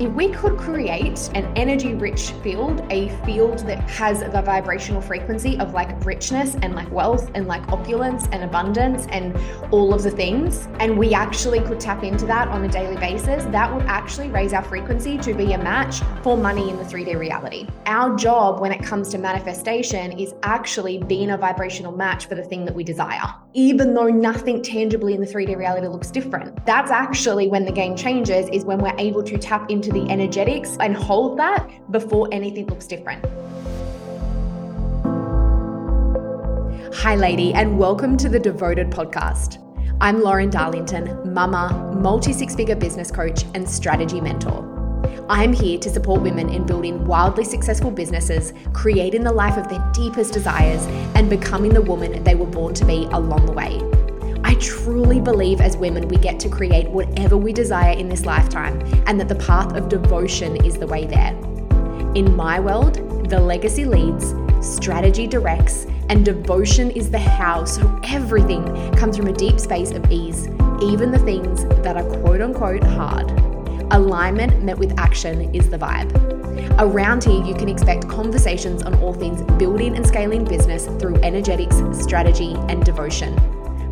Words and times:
if 0.00 0.12
we 0.12 0.28
could 0.28 0.56
create 0.56 1.28
an 1.34 1.44
energy 1.56 1.94
rich 1.94 2.30
field, 2.42 2.86
a 2.90 3.08
field 3.24 3.58
that 3.66 3.80
has 3.90 4.20
the 4.20 4.42
vibrational 4.42 5.02
frequency 5.02 5.58
of 5.58 5.74
like 5.74 6.04
richness 6.04 6.54
and 6.62 6.76
like 6.76 6.88
wealth 6.92 7.32
and 7.34 7.48
like 7.48 7.66
opulence 7.72 8.28
and 8.30 8.44
abundance 8.44 9.06
and 9.10 9.36
all 9.72 9.92
of 9.92 10.04
the 10.04 10.10
things, 10.10 10.68
and 10.78 10.96
we 10.96 11.14
actually 11.14 11.60
could 11.60 11.80
tap 11.80 12.04
into 12.04 12.26
that 12.26 12.46
on 12.46 12.64
a 12.64 12.68
daily 12.68 12.96
basis, 12.96 13.44
that 13.46 13.74
would 13.74 13.82
actually 13.86 14.28
raise 14.30 14.52
our 14.52 14.62
frequency 14.62 15.18
to 15.18 15.34
be 15.34 15.52
a 15.54 15.58
match 15.58 16.00
for 16.22 16.36
money 16.36 16.70
in 16.70 16.76
the 16.76 16.84
3D 16.84 17.18
reality. 17.18 17.66
Our 17.86 18.14
job 18.14 18.60
when 18.60 18.70
it 18.70 18.82
comes 18.84 19.08
to 19.08 19.18
manifestation 19.18 20.12
is 20.12 20.32
actually 20.44 20.98
being 20.98 21.30
a 21.30 21.36
vibrational 21.36 21.90
match 21.90 22.26
for 22.26 22.36
the 22.36 22.44
thing 22.44 22.64
that 22.66 22.74
we 22.74 22.84
desire, 22.84 23.34
even 23.52 23.94
though 23.94 24.06
nothing 24.06 24.62
tangibly 24.62 25.14
in 25.14 25.20
the 25.20 25.26
3D 25.26 25.56
reality 25.56 25.88
looks 25.88 26.12
different. 26.12 26.64
That's 26.64 26.92
actually 26.92 27.48
when 27.48 27.64
the 27.64 27.72
game 27.72 27.96
changes, 27.96 28.48
is 28.50 28.64
when 28.64 28.78
we're 28.78 28.94
able 28.98 29.24
to 29.24 29.36
tap 29.36 29.68
into 29.68 29.87
the 29.90 30.08
energetics 30.10 30.76
and 30.80 30.96
hold 30.96 31.38
that 31.38 31.68
before 31.90 32.28
anything 32.32 32.66
looks 32.66 32.86
different. 32.86 33.24
Hi, 36.94 37.14
lady, 37.14 37.54
and 37.54 37.78
welcome 37.78 38.16
to 38.16 38.28
the 38.28 38.38
Devoted 38.38 38.90
Podcast. 38.90 39.64
I'm 40.00 40.20
Lauren 40.20 40.50
Darlington, 40.50 41.32
mama, 41.32 41.92
multi 42.00 42.32
six 42.32 42.54
figure 42.54 42.76
business 42.76 43.10
coach, 43.10 43.44
and 43.54 43.68
strategy 43.68 44.20
mentor. 44.20 44.78
I'm 45.28 45.52
here 45.52 45.78
to 45.78 45.90
support 45.90 46.22
women 46.22 46.48
in 46.48 46.64
building 46.64 47.04
wildly 47.04 47.44
successful 47.44 47.90
businesses, 47.90 48.52
creating 48.72 49.24
the 49.24 49.32
life 49.32 49.56
of 49.56 49.68
their 49.68 49.86
deepest 49.92 50.32
desires, 50.32 50.86
and 51.14 51.28
becoming 51.28 51.74
the 51.74 51.82
woman 51.82 52.24
they 52.24 52.34
were 52.34 52.46
born 52.46 52.74
to 52.74 52.84
be 52.84 53.04
along 53.12 53.46
the 53.46 53.52
way. 53.52 54.07
I 54.48 54.54
truly 54.54 55.20
believe 55.20 55.60
as 55.60 55.76
women 55.76 56.08
we 56.08 56.16
get 56.16 56.40
to 56.40 56.48
create 56.48 56.88
whatever 56.88 57.36
we 57.36 57.52
desire 57.52 57.92
in 57.92 58.08
this 58.08 58.24
lifetime 58.24 58.80
and 59.06 59.20
that 59.20 59.28
the 59.28 59.34
path 59.34 59.76
of 59.76 59.90
devotion 59.90 60.64
is 60.64 60.78
the 60.78 60.86
way 60.86 61.06
there. 61.06 61.34
In 62.14 62.34
my 62.34 62.58
world, 62.58 63.28
the 63.28 63.38
legacy 63.38 63.84
leads, 63.84 64.32
strategy 64.66 65.26
directs, 65.26 65.86
and 66.08 66.24
devotion 66.24 66.90
is 66.92 67.10
the 67.10 67.18
how, 67.18 67.66
so 67.66 68.00
everything 68.04 68.64
comes 68.94 69.18
from 69.18 69.26
a 69.26 69.34
deep 69.34 69.60
space 69.60 69.90
of 69.90 70.10
ease, 70.10 70.48
even 70.82 71.10
the 71.10 71.22
things 71.26 71.66
that 71.82 71.98
are 71.98 72.18
quote 72.20 72.40
unquote 72.40 72.82
hard. 72.82 73.30
Alignment 73.90 74.62
met 74.64 74.78
with 74.78 74.98
action 74.98 75.54
is 75.54 75.68
the 75.68 75.76
vibe. 75.76 76.10
Around 76.78 77.24
here, 77.24 77.44
you 77.44 77.54
can 77.54 77.68
expect 77.68 78.08
conversations 78.08 78.82
on 78.82 78.94
all 79.00 79.12
things 79.12 79.42
building 79.58 79.94
and 79.94 80.06
scaling 80.06 80.46
business 80.46 80.86
through 80.98 81.16
energetics, 81.16 81.76
strategy, 81.92 82.54
and 82.70 82.82
devotion 82.82 83.36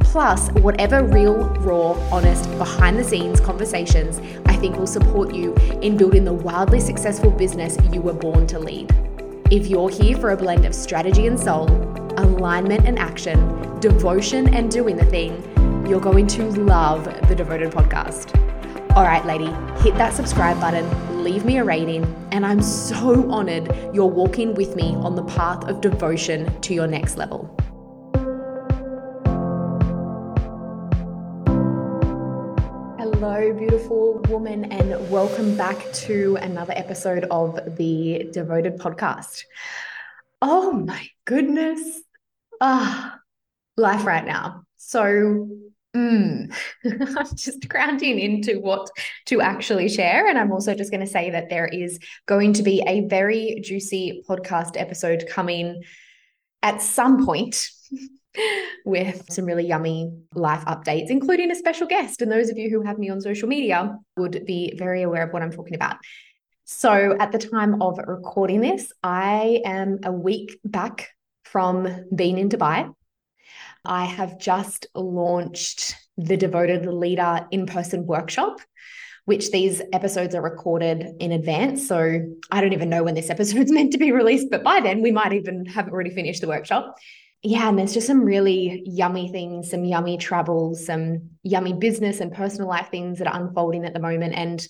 plus 0.07 0.51
whatever 0.53 1.05
real, 1.05 1.37
raw, 1.61 1.93
honest, 2.11 2.49
behind 2.59 2.99
the 2.99 3.05
scenes 3.05 3.41
conversations 3.41 4.19
I 4.47 4.57
think 4.57 4.77
will 4.77 4.87
support 4.87 5.35
you 5.35 5.55
in 5.83 5.97
building 5.97 6.25
the 6.25 6.33
wildly 6.33 6.81
successful 6.81 7.31
business 7.31 7.77
you 7.93 8.01
were 8.01 8.15
born 8.15 8.47
to 8.49 8.59
lead. 8.59 8.95
If 9.51 9.67
you're 9.67 9.91
here 9.91 10.17
for 10.17 10.31
a 10.31 10.37
blend 10.37 10.65
of 10.65 10.75
strategy 10.75 11.27
and 11.27 11.39
soul, 11.39 11.69
alignment 12.19 12.87
and 12.87 12.99
action, 12.99 13.39
devotion 13.81 14.55
and 14.55 14.71
doing 14.71 14.97
the 14.97 15.05
thing, 15.05 15.43
you're 15.89 16.01
going 16.01 16.27
to 16.29 16.45
love 16.45 17.05
the 17.29 17.35
Devoted 17.35 17.73
podcast. 17.73 18.35
All 18.97 19.05
right, 19.05 19.25
lady, 19.27 19.53
hit 19.83 19.95
that 19.97 20.15
subscribe 20.15 20.59
button, 20.61 21.23
leave 21.23 21.45
me 21.45 21.59
a 21.59 21.65
rating, 21.65 22.05
and 22.33 22.47
I'm 22.47 22.63
so 22.63 23.31
honored 23.31 23.71
you're 23.93 24.07
walking 24.07 24.55
with 24.55 24.75
me 24.75 24.95
on 24.97 25.15
the 25.15 25.25
path 25.25 25.65
of 25.69 25.81
devotion 25.81 26.61
to 26.63 26.73
your 26.73 26.87
next 26.87 27.17
level. 27.17 27.55
Hello, 32.99 33.53
beautiful 33.53 34.23
woman, 34.31 34.73
and 34.73 35.11
welcome 35.11 35.55
back 35.55 35.77
to 35.93 36.39
another 36.41 36.73
episode 36.75 37.27
of 37.31 37.77
the 37.77 38.31
Devoted 38.33 38.79
Podcast. 38.79 39.45
Oh 40.41 40.73
my 40.73 41.07
goodness. 41.27 42.01
Ah, 42.59 43.19
life 43.77 44.07
right 44.07 44.25
now. 44.25 44.63
So, 44.79 45.47
mm, 45.95 46.57
I'm 46.85 47.37
just 47.37 47.69
grounding 47.69 48.19
into 48.19 48.61
what 48.61 48.89
to 49.27 49.43
actually 49.43 49.91
share. 49.91 50.27
And 50.27 50.39
I'm 50.39 50.51
also 50.51 50.75
just 50.75 50.91
going 50.91 51.05
to 51.05 51.07
say 51.07 51.29
that 51.31 51.51
there 51.51 51.67
is 51.67 51.99
going 52.25 52.55
to 52.55 52.63
be 52.63 52.83
a 52.87 53.07
very 53.09 53.61
juicy 53.63 54.25
podcast 54.27 54.81
episode 54.81 55.27
coming 55.29 55.83
at 56.63 56.81
some 56.81 57.27
point 57.27 57.69
with 58.85 59.27
some 59.31 59.45
really 59.45 59.67
yummy 59.67 60.13
life 60.35 60.65
updates, 60.65 61.11
including 61.11 61.51
a 61.51 61.55
special 61.55 61.87
guest. 61.87 62.23
And 62.23 62.31
those 62.31 62.51
of 62.51 62.57
you 62.57 62.71
who 62.71 62.83
have 62.83 62.99
me 62.99 63.11
on 63.11 63.21
social 63.21 63.49
media 63.49 63.99
would 64.17 64.45
be 64.47 64.75
very 64.77 65.03
aware 65.03 65.25
of 65.25 65.33
what 65.33 65.43
I'm 65.43 65.51
talking 65.51 65.75
about. 65.75 65.97
So, 66.65 67.17
at 67.21 67.31
the 67.31 67.39
time 67.39 67.81
of 67.81 67.99
recording 67.99 68.61
this, 68.61 68.93
I 69.03 69.61
am 69.65 70.01
a 70.05 70.11
week 70.11 70.59
back 70.65 71.11
from 71.45 72.07
being 72.15 72.39
in 72.39 72.49
Dubai. 72.49 72.93
I 73.85 74.05
have 74.05 74.39
just 74.39 74.89
launched 74.95 75.95
the 76.17 76.37
Devoted 76.37 76.87
Leader 76.87 77.47
in 77.53 77.67
person 77.67 78.05
workshop, 78.05 78.59
which 79.27 79.53
these 79.53 79.81
episodes 79.93 80.35
are 80.35 80.43
recorded 80.43 81.07
in 81.21 81.31
advance. 81.31 81.87
So, 81.87 82.21
I 82.51 82.61
don't 82.61 82.73
even 82.73 82.91
know 82.91 83.05
when 83.05 83.15
this 83.15 83.31
episode 83.31 83.59
is 83.59 83.71
meant 83.79 83.93
to 83.93 83.99
be 83.99 84.11
released, 84.11 84.51
but 84.51 84.65
by 84.65 84.81
then 84.81 85.03
we 85.03 85.13
might 85.13 85.33
even 85.33 85.67
have 85.67 85.89
already 85.89 86.11
finished 86.11 86.41
the 86.41 86.49
workshop 86.49 86.97
yeah, 87.43 87.69
and 87.69 87.79
there's 87.79 87.95
just 87.95 88.07
some 88.07 88.23
really 88.23 88.83
yummy 88.87 89.29
things, 89.29 89.71
some 89.71 89.85
yummy 89.85 90.19
troubles, 90.19 90.87
some 90.87 91.31
yummy 91.43 91.73
business 91.73 92.21
and 92.21 92.33
personal 92.33 92.69
life 92.69 92.89
things 92.91 93.19
that 93.19 93.29
are 93.29 93.41
unfolding 93.41 93.85
at 93.85 93.95
the 93.95 94.01
moment. 94.01 94.35
And 94.35 94.67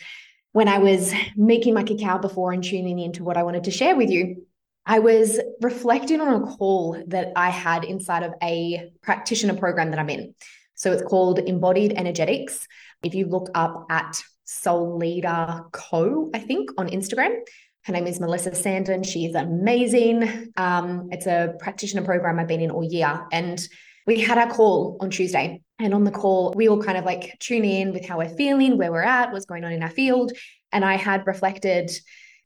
when 0.52 0.68
I 0.68 0.78
was 0.78 1.12
making 1.36 1.74
my 1.74 1.82
cacao 1.82 2.18
before 2.18 2.52
and 2.52 2.62
tuning 2.62 2.98
into 2.98 3.24
what 3.24 3.36
I 3.36 3.42
wanted 3.42 3.64
to 3.64 3.70
share 3.70 3.96
with 3.96 4.10
you, 4.10 4.46
I 4.84 5.00
was 5.00 5.40
reflecting 5.60 6.20
on 6.20 6.42
a 6.42 6.46
call 6.46 7.02
that 7.08 7.32
I 7.34 7.50
had 7.50 7.84
inside 7.84 8.22
of 8.22 8.32
a 8.42 8.90
practitioner 9.02 9.54
program 9.54 9.90
that 9.90 9.98
I'm 9.98 10.10
in. 10.10 10.34
So 10.74 10.92
it's 10.92 11.02
called 11.02 11.38
Embodied 11.38 11.94
Energetics. 11.94 12.68
If 13.02 13.14
you 13.14 13.26
look 13.26 13.50
up 13.54 13.86
at 13.90 14.22
Soul 14.44 14.98
Leader 14.98 15.64
Co, 15.72 16.30
I 16.32 16.38
think 16.38 16.70
on 16.78 16.88
Instagram, 16.88 17.40
her 17.86 17.92
name 17.92 18.08
is 18.08 18.18
Melissa 18.18 18.52
Sandon. 18.52 19.04
She's 19.04 19.36
amazing. 19.36 20.52
Um, 20.56 21.08
it's 21.12 21.26
a 21.26 21.54
practitioner 21.60 22.02
program 22.02 22.40
I've 22.40 22.48
been 22.48 22.60
in 22.60 22.72
all 22.72 22.82
year. 22.82 23.24
And 23.30 23.60
we 24.08 24.20
had 24.20 24.38
our 24.38 24.50
call 24.50 24.96
on 25.00 25.10
Tuesday. 25.10 25.62
And 25.78 25.94
on 25.94 26.02
the 26.02 26.10
call, 26.10 26.52
we 26.56 26.68
all 26.68 26.82
kind 26.82 26.98
of 26.98 27.04
like 27.04 27.36
tune 27.38 27.64
in 27.64 27.92
with 27.92 28.04
how 28.04 28.18
we're 28.18 28.28
feeling, 28.28 28.76
where 28.76 28.90
we're 28.90 29.02
at, 29.02 29.30
what's 29.30 29.46
going 29.46 29.62
on 29.62 29.70
in 29.70 29.84
our 29.84 29.90
field. 29.90 30.32
And 30.72 30.84
I 30.84 30.96
had 30.96 31.28
reflected, 31.28 31.92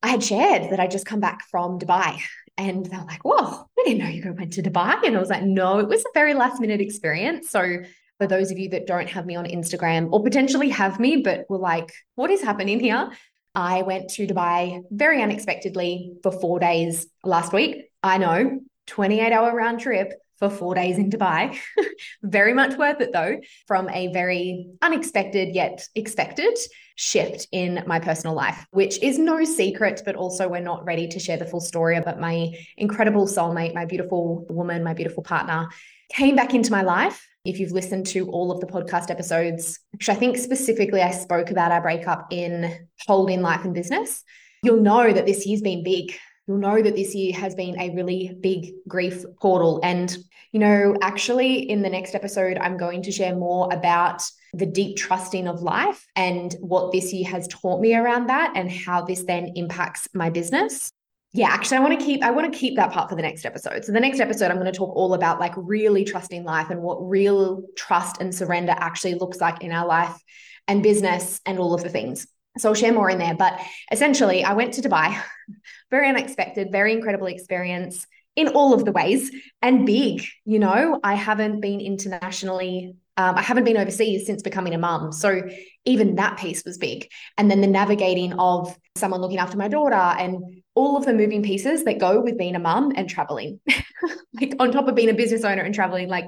I 0.02 0.08
had 0.08 0.22
shared 0.22 0.72
that 0.72 0.80
I 0.80 0.86
just 0.86 1.06
come 1.06 1.20
back 1.20 1.40
from 1.50 1.78
Dubai. 1.78 2.20
And 2.58 2.84
they're 2.84 3.04
like, 3.04 3.24
whoa, 3.24 3.66
we 3.78 3.84
didn't 3.84 4.00
know 4.00 4.10
you 4.10 4.34
went 4.36 4.52
to 4.54 4.62
Dubai. 4.62 5.06
And 5.06 5.16
I 5.16 5.20
was 5.20 5.30
like, 5.30 5.42
no, 5.42 5.78
it 5.78 5.88
was 5.88 6.02
a 6.02 6.12
very 6.12 6.34
last 6.34 6.60
minute 6.60 6.82
experience. 6.82 7.48
So 7.48 7.78
for 8.18 8.26
those 8.26 8.50
of 8.50 8.58
you 8.58 8.68
that 8.68 8.86
don't 8.86 9.08
have 9.08 9.24
me 9.24 9.36
on 9.36 9.46
Instagram 9.46 10.12
or 10.12 10.22
potentially 10.22 10.68
have 10.68 11.00
me, 11.00 11.22
but 11.24 11.46
were 11.48 11.56
like, 11.56 11.90
what 12.16 12.30
is 12.30 12.42
happening 12.42 12.78
here? 12.78 13.08
I 13.54 13.82
went 13.82 14.10
to 14.10 14.26
Dubai 14.26 14.82
very 14.90 15.22
unexpectedly 15.22 16.12
for 16.22 16.30
four 16.32 16.60
days 16.60 17.06
last 17.24 17.52
week. 17.52 17.90
I 18.02 18.18
know, 18.18 18.60
28 18.86 19.32
hour 19.32 19.54
round 19.54 19.80
trip 19.80 20.12
for 20.38 20.48
four 20.48 20.74
days 20.74 20.98
in 20.98 21.10
Dubai. 21.10 21.58
very 22.22 22.54
much 22.54 22.76
worth 22.76 23.00
it 23.00 23.12
though, 23.12 23.40
from 23.66 23.88
a 23.90 24.12
very 24.12 24.66
unexpected 24.80 25.54
yet 25.54 25.86
expected 25.94 26.56
shift 26.96 27.46
in 27.52 27.82
my 27.86 27.98
personal 27.98 28.34
life, 28.34 28.66
which 28.70 29.02
is 29.02 29.18
no 29.18 29.44
secret, 29.44 30.02
but 30.04 30.16
also 30.16 30.48
we're 30.48 30.60
not 30.60 30.84
ready 30.84 31.08
to 31.08 31.18
share 31.18 31.36
the 31.36 31.46
full 31.46 31.60
story 31.60 31.96
about 31.96 32.20
my 32.20 32.52
incredible 32.76 33.26
soulmate, 33.26 33.74
my 33.74 33.84
beautiful 33.84 34.46
woman, 34.48 34.82
my 34.82 34.94
beautiful 34.94 35.22
partner 35.22 35.68
came 36.10 36.36
back 36.36 36.54
into 36.54 36.70
my 36.70 36.82
life 36.82 37.26
if 37.44 37.58
you've 37.58 37.72
listened 37.72 38.06
to 38.08 38.28
all 38.30 38.52
of 38.52 38.60
the 38.60 38.66
podcast 38.66 39.10
episodes, 39.10 39.78
which 39.92 40.08
I 40.08 40.14
think 40.14 40.36
specifically 40.36 41.00
I 41.00 41.10
spoke 41.10 41.50
about 41.50 41.72
our 41.72 41.80
breakup 41.80 42.28
in 42.30 42.86
holding 43.06 43.40
life 43.40 43.64
and 43.64 43.74
business, 43.74 44.22
you'll 44.62 44.82
know 44.82 45.12
that 45.12 45.26
this 45.26 45.46
year's 45.46 45.62
been 45.62 45.82
big. 45.82 46.12
You'll 46.46 46.58
know 46.58 46.82
that 46.82 46.96
this 46.96 47.14
year 47.14 47.34
has 47.34 47.54
been 47.54 47.80
a 47.80 47.94
really 47.94 48.36
big 48.40 48.72
grief 48.86 49.24
portal. 49.40 49.80
And, 49.82 50.14
you 50.52 50.60
know, 50.60 50.96
actually, 51.00 51.70
in 51.70 51.82
the 51.82 51.90
next 51.90 52.14
episode, 52.14 52.58
I'm 52.58 52.76
going 52.76 53.02
to 53.02 53.12
share 53.12 53.34
more 53.34 53.72
about 53.72 54.22
the 54.52 54.66
deep 54.66 54.96
trusting 54.96 55.46
of 55.46 55.62
life 55.62 56.04
and 56.16 56.54
what 56.60 56.92
this 56.92 57.12
year 57.12 57.28
has 57.30 57.46
taught 57.48 57.80
me 57.80 57.94
around 57.94 58.26
that 58.26 58.52
and 58.56 58.70
how 58.70 59.02
this 59.02 59.22
then 59.24 59.52
impacts 59.54 60.08
my 60.12 60.28
business 60.28 60.90
yeah, 61.32 61.48
actually, 61.48 61.76
I 61.76 61.80
want 61.80 61.98
to 61.98 62.04
keep 62.04 62.24
I 62.24 62.30
want 62.30 62.52
to 62.52 62.58
keep 62.58 62.76
that 62.76 62.90
part 62.90 63.08
for 63.08 63.14
the 63.14 63.22
next 63.22 63.44
episode. 63.44 63.84
So 63.84 63.92
the 63.92 64.00
next 64.00 64.18
episode, 64.18 64.50
I'm 64.50 64.58
going 64.58 64.72
to 64.72 64.76
talk 64.76 64.94
all 64.96 65.14
about 65.14 65.38
like 65.38 65.52
really 65.56 66.04
trusting 66.04 66.42
life 66.42 66.70
and 66.70 66.82
what 66.82 66.96
real 66.96 67.62
trust 67.76 68.20
and 68.20 68.34
surrender 68.34 68.74
actually 68.76 69.14
looks 69.14 69.40
like 69.40 69.62
in 69.62 69.70
our 69.70 69.86
life 69.86 70.20
and 70.66 70.82
business 70.82 71.40
and 71.46 71.58
all 71.58 71.72
of 71.72 71.84
the 71.84 71.88
things. 71.88 72.26
So 72.58 72.70
I'll 72.70 72.74
share 72.74 72.92
more 72.92 73.08
in 73.08 73.18
there. 73.18 73.34
But 73.34 73.60
essentially, 73.92 74.42
I 74.42 74.54
went 74.54 74.74
to 74.74 74.82
Dubai, 74.82 75.20
very 75.90 76.08
unexpected, 76.08 76.72
very 76.72 76.92
incredible 76.92 77.28
experience 77.28 78.06
in 78.34 78.48
all 78.48 78.74
of 78.74 78.84
the 78.84 78.92
ways 78.92 79.30
and 79.62 79.86
big. 79.86 80.24
You 80.44 80.58
know, 80.58 80.98
I 81.04 81.14
haven't 81.14 81.60
been 81.60 81.80
internationally 81.80 82.96
Um, 83.20 83.36
I 83.36 83.42
haven't 83.42 83.64
been 83.64 83.76
overseas 83.76 84.24
since 84.24 84.42
becoming 84.42 84.72
a 84.72 84.78
mum. 84.78 85.12
So 85.12 85.42
even 85.84 86.14
that 86.14 86.38
piece 86.38 86.64
was 86.64 86.78
big. 86.78 87.08
And 87.36 87.50
then 87.50 87.60
the 87.60 87.66
navigating 87.66 88.32
of 88.34 88.74
someone 88.96 89.20
looking 89.20 89.38
after 89.38 89.58
my 89.58 89.68
daughter 89.68 89.94
and 89.94 90.62
all 90.74 90.96
of 90.96 91.04
the 91.04 91.12
moving 91.12 91.42
pieces 91.42 91.84
that 91.84 91.98
go 91.98 92.22
with 92.22 92.38
being 92.38 92.56
a 92.56 92.58
mum 92.58 92.92
and 92.96 93.10
traveling, 93.10 93.60
like 94.40 94.54
on 94.58 94.72
top 94.72 94.88
of 94.88 94.94
being 94.94 95.10
a 95.10 95.14
business 95.14 95.44
owner 95.44 95.62
and 95.62 95.74
traveling, 95.74 96.08
like 96.08 96.24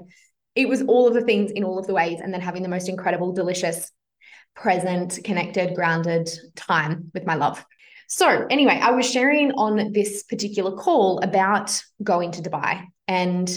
it 0.54 0.68
was 0.68 0.82
all 0.82 1.08
of 1.08 1.14
the 1.14 1.22
things 1.22 1.50
in 1.50 1.64
all 1.64 1.78
of 1.78 1.86
the 1.86 1.94
ways. 1.94 2.20
And 2.22 2.32
then 2.32 2.42
having 2.42 2.62
the 2.62 2.68
most 2.68 2.90
incredible, 2.90 3.32
delicious, 3.32 3.90
present, 4.54 5.18
connected, 5.24 5.74
grounded 5.74 6.28
time 6.56 7.10
with 7.14 7.24
my 7.24 7.36
love. 7.36 7.64
So, 8.08 8.46
anyway, 8.50 8.78
I 8.82 8.90
was 8.90 9.10
sharing 9.10 9.52
on 9.52 9.92
this 9.92 10.24
particular 10.24 10.72
call 10.72 11.20
about 11.20 11.82
going 12.02 12.32
to 12.32 12.42
Dubai. 12.42 12.84
And 13.08 13.48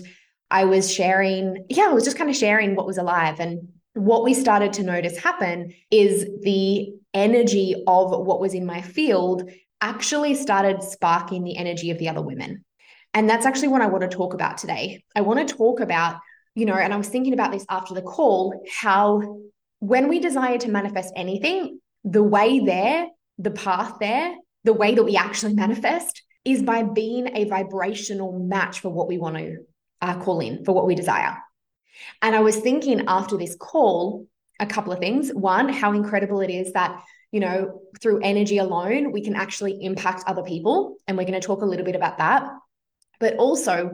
I 0.55 0.63
was 0.63 0.93
sharing, 0.93 1.65
yeah, 1.67 1.87
I 1.89 1.93
was 1.93 2.05
just 2.05 2.17
kind 2.17 2.29
of 2.29 2.35
sharing 2.37 2.75
what 2.75 2.87
was 2.87 2.97
alive. 2.97 3.41
And 3.41 3.67
what 3.93 4.23
we 4.23 4.33
started 4.33 4.71
to 4.73 4.83
notice 4.83 5.17
happen 5.17 5.73
is 5.91 6.25
the 6.43 6.93
energy 7.13 7.75
of 7.85 8.11
what 8.11 8.39
was 8.39 8.53
in 8.53 8.65
my 8.65 8.81
field 8.81 9.51
actually 9.81 10.33
started 10.33 10.81
sparking 10.81 11.43
the 11.43 11.57
energy 11.57 11.91
of 11.91 11.97
the 11.97 12.07
other 12.07 12.21
women. 12.21 12.63
And 13.13 13.29
that's 13.29 13.45
actually 13.45 13.67
what 13.67 13.81
I 13.81 13.87
want 13.87 14.09
to 14.09 14.17
talk 14.17 14.33
about 14.33 14.57
today. 14.57 15.03
I 15.13 15.21
want 15.21 15.45
to 15.45 15.53
talk 15.53 15.81
about, 15.81 16.21
you 16.55 16.65
know, 16.65 16.75
and 16.75 16.93
I 16.93 16.97
was 16.97 17.09
thinking 17.09 17.33
about 17.33 17.51
this 17.51 17.65
after 17.69 17.93
the 17.93 18.01
call, 18.01 18.63
how 18.79 19.41
when 19.79 20.07
we 20.07 20.19
desire 20.19 20.57
to 20.59 20.71
manifest 20.71 21.11
anything, 21.17 21.81
the 22.05 22.23
way 22.23 22.61
there, 22.61 23.07
the 23.37 23.51
path 23.51 23.95
there 23.99 24.35
the 24.63 24.73
way 24.73 24.95
that 24.95 25.03
we 25.03 25.15
actually 25.15 25.53
manifest 25.65 26.23
is 26.45 26.61
by 26.63 26.83
being 26.83 27.35
a 27.35 27.43
vibrational 27.45 28.39
match 28.39 28.79
for 28.79 28.89
what 28.89 29.09
we 29.09 29.17
want 29.17 29.37
to 29.37 29.57
uh, 30.05 30.19
call 30.19 30.39
in, 30.39 30.63
for 30.63 30.73
what 30.73 30.87
we 30.87 30.95
desire. 30.95 31.37
And 32.21 32.35
I 32.35 32.39
was 32.41 32.57
thinking 32.57 33.05
after 33.07 33.37
this 33.37 33.55
call, 33.55 34.27
a 34.59 34.65
couple 34.65 34.93
of 34.93 34.99
things. 34.99 35.31
One, 35.31 35.67
how 35.69 35.93
incredible 35.93 36.41
it 36.41 36.49
is 36.49 36.73
that, 36.73 37.01
you 37.31 37.39
know, 37.39 37.81
through 38.01 38.21
energy 38.21 38.57
alone, 38.57 39.11
we 39.11 39.21
can 39.21 39.35
actually 39.35 39.77
impact 39.81 40.23
other 40.27 40.43
people. 40.43 40.95
And 41.07 41.17
we're 41.17 41.25
going 41.25 41.39
to 41.39 41.45
talk 41.45 41.61
a 41.61 41.65
little 41.65 41.85
bit 41.85 41.95
about 41.95 42.17
that. 42.19 42.47
But 43.19 43.35
also, 43.37 43.91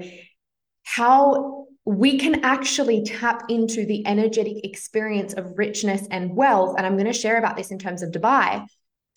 how 0.83 1.67
we 1.85 2.17
can 2.19 2.43
actually 2.43 3.03
tap 3.03 3.43
into 3.49 3.85
the 3.85 4.05
energetic 4.05 4.63
experience 4.63 5.33
of 5.33 5.57
richness 5.57 6.07
and 6.11 6.35
wealth. 6.35 6.75
And 6.77 6.85
I'm 6.85 6.95
going 6.95 7.11
to 7.11 7.13
share 7.13 7.37
about 7.37 7.55
this 7.55 7.71
in 7.71 7.79
terms 7.79 8.03
of 8.03 8.11
Dubai 8.11 8.65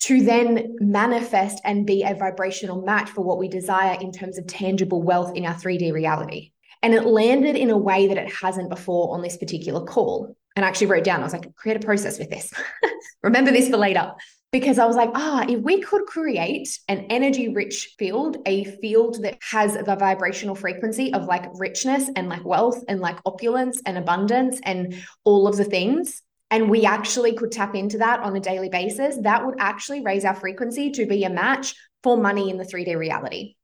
to 0.01 0.21
then 0.21 0.75
manifest 0.79 1.61
and 1.63 1.85
be 1.85 2.03
a 2.03 2.15
vibrational 2.15 2.81
match 2.81 3.09
for 3.09 3.23
what 3.23 3.37
we 3.37 3.47
desire 3.47 3.97
in 3.99 4.11
terms 4.11 4.37
of 4.37 4.47
tangible 4.47 5.01
wealth 5.01 5.35
in 5.35 5.45
our 5.45 5.55
3D 5.55 5.93
reality. 5.93 6.51
And 6.85 6.93
it 6.93 7.07
landed 7.07 7.55
in 7.55 7.71
a 7.71 7.77
way 7.77 8.09
that 8.09 8.17
it 8.19 8.31
hasn't 8.31 8.69
before 8.69 9.15
on 9.15 9.23
this 9.23 9.37
particular 9.37 9.83
call. 9.83 10.37
And 10.55 10.63
I 10.63 10.67
actually 10.67 10.85
wrote 10.85 11.03
down, 11.03 11.21
I 11.21 11.23
was 11.23 11.33
like, 11.33 11.55
create 11.55 11.83
a 11.83 11.83
process 11.83 12.19
with 12.19 12.29
this. 12.29 12.53
Remember 13.23 13.49
this 13.49 13.69
for 13.69 13.77
later. 13.77 14.11
Because 14.51 14.77
I 14.77 14.85
was 14.85 14.95
like, 14.95 15.09
ah, 15.15 15.47
if 15.49 15.61
we 15.61 15.81
could 15.81 16.05
create 16.05 16.77
an 16.87 17.07
energy 17.09 17.49
rich 17.49 17.95
field, 17.97 18.37
a 18.45 18.65
field 18.65 19.23
that 19.23 19.39
has 19.41 19.73
the 19.73 19.95
vibrational 19.95 20.53
frequency 20.53 21.11
of 21.11 21.25
like 21.25 21.49
richness 21.55 22.11
and 22.15 22.29
like 22.29 22.45
wealth 22.45 22.83
and 22.87 22.99
like 22.99 23.17
opulence 23.25 23.81
and 23.87 23.97
abundance 23.97 24.59
and 24.61 24.93
all 25.23 25.47
of 25.47 25.57
the 25.57 25.65
things, 25.65 26.21
and 26.51 26.69
we 26.69 26.85
actually 26.85 27.33
could 27.33 27.51
tap 27.51 27.73
into 27.73 27.97
that 27.97 28.19
on 28.19 28.35
a 28.35 28.39
daily 28.39 28.69
basis, 28.69 29.17
that 29.23 29.43
would 29.43 29.55
actually 29.57 30.03
raise 30.03 30.23
our 30.23 30.35
frequency 30.35 30.91
to 30.91 31.07
be 31.07 31.23
a 31.23 31.31
match 31.31 31.73
for 32.03 32.15
money 32.15 32.51
in 32.51 32.57
the 32.59 32.63
3D 32.63 32.95
reality. 32.95 33.55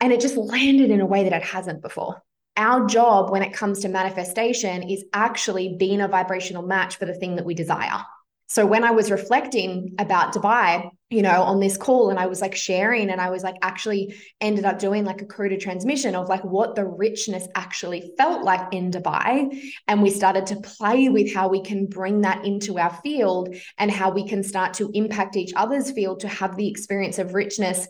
And 0.00 0.12
it 0.12 0.20
just 0.20 0.36
landed 0.36 0.92
in 0.92 1.00
a 1.00 1.06
way 1.06 1.24
that 1.24 1.32
it 1.32 1.42
hasn't 1.42 1.82
before. 1.82 2.22
Our 2.58 2.86
job 2.86 3.30
when 3.30 3.42
it 3.42 3.52
comes 3.52 3.78
to 3.80 3.88
manifestation 3.88 4.82
is 4.82 5.04
actually 5.12 5.76
being 5.78 6.00
a 6.00 6.08
vibrational 6.08 6.64
match 6.64 6.96
for 6.96 7.06
the 7.06 7.14
thing 7.14 7.36
that 7.36 7.44
we 7.44 7.54
desire. 7.54 8.02
So 8.50 8.64
when 8.64 8.82
I 8.82 8.92
was 8.92 9.10
reflecting 9.10 9.94
about 9.98 10.34
Dubai, 10.34 10.90
you 11.10 11.20
know, 11.20 11.42
on 11.42 11.60
this 11.60 11.76
call 11.76 12.08
and 12.08 12.18
I 12.18 12.26
was 12.26 12.40
like 12.40 12.56
sharing 12.56 13.10
and 13.10 13.20
I 13.20 13.28
was 13.28 13.42
like 13.42 13.56
actually 13.62 14.14
ended 14.40 14.64
up 14.64 14.78
doing 14.78 15.04
like 15.04 15.20
a 15.20 15.26
coded 15.26 15.60
transmission 15.60 16.16
of 16.16 16.28
like 16.28 16.42
what 16.44 16.74
the 16.74 16.86
richness 16.86 17.46
actually 17.54 18.10
felt 18.16 18.42
like 18.42 18.72
in 18.72 18.90
Dubai. 18.90 19.70
And 19.86 20.02
we 20.02 20.08
started 20.08 20.46
to 20.46 20.56
play 20.56 21.10
with 21.10 21.32
how 21.32 21.48
we 21.48 21.62
can 21.62 21.86
bring 21.86 22.22
that 22.22 22.44
into 22.44 22.78
our 22.78 22.94
field 23.02 23.54
and 23.76 23.90
how 23.90 24.10
we 24.10 24.26
can 24.26 24.42
start 24.42 24.74
to 24.74 24.90
impact 24.94 25.36
each 25.36 25.52
other's 25.54 25.92
field 25.92 26.20
to 26.20 26.28
have 26.28 26.56
the 26.56 26.68
experience 26.68 27.18
of 27.18 27.34
richness 27.34 27.86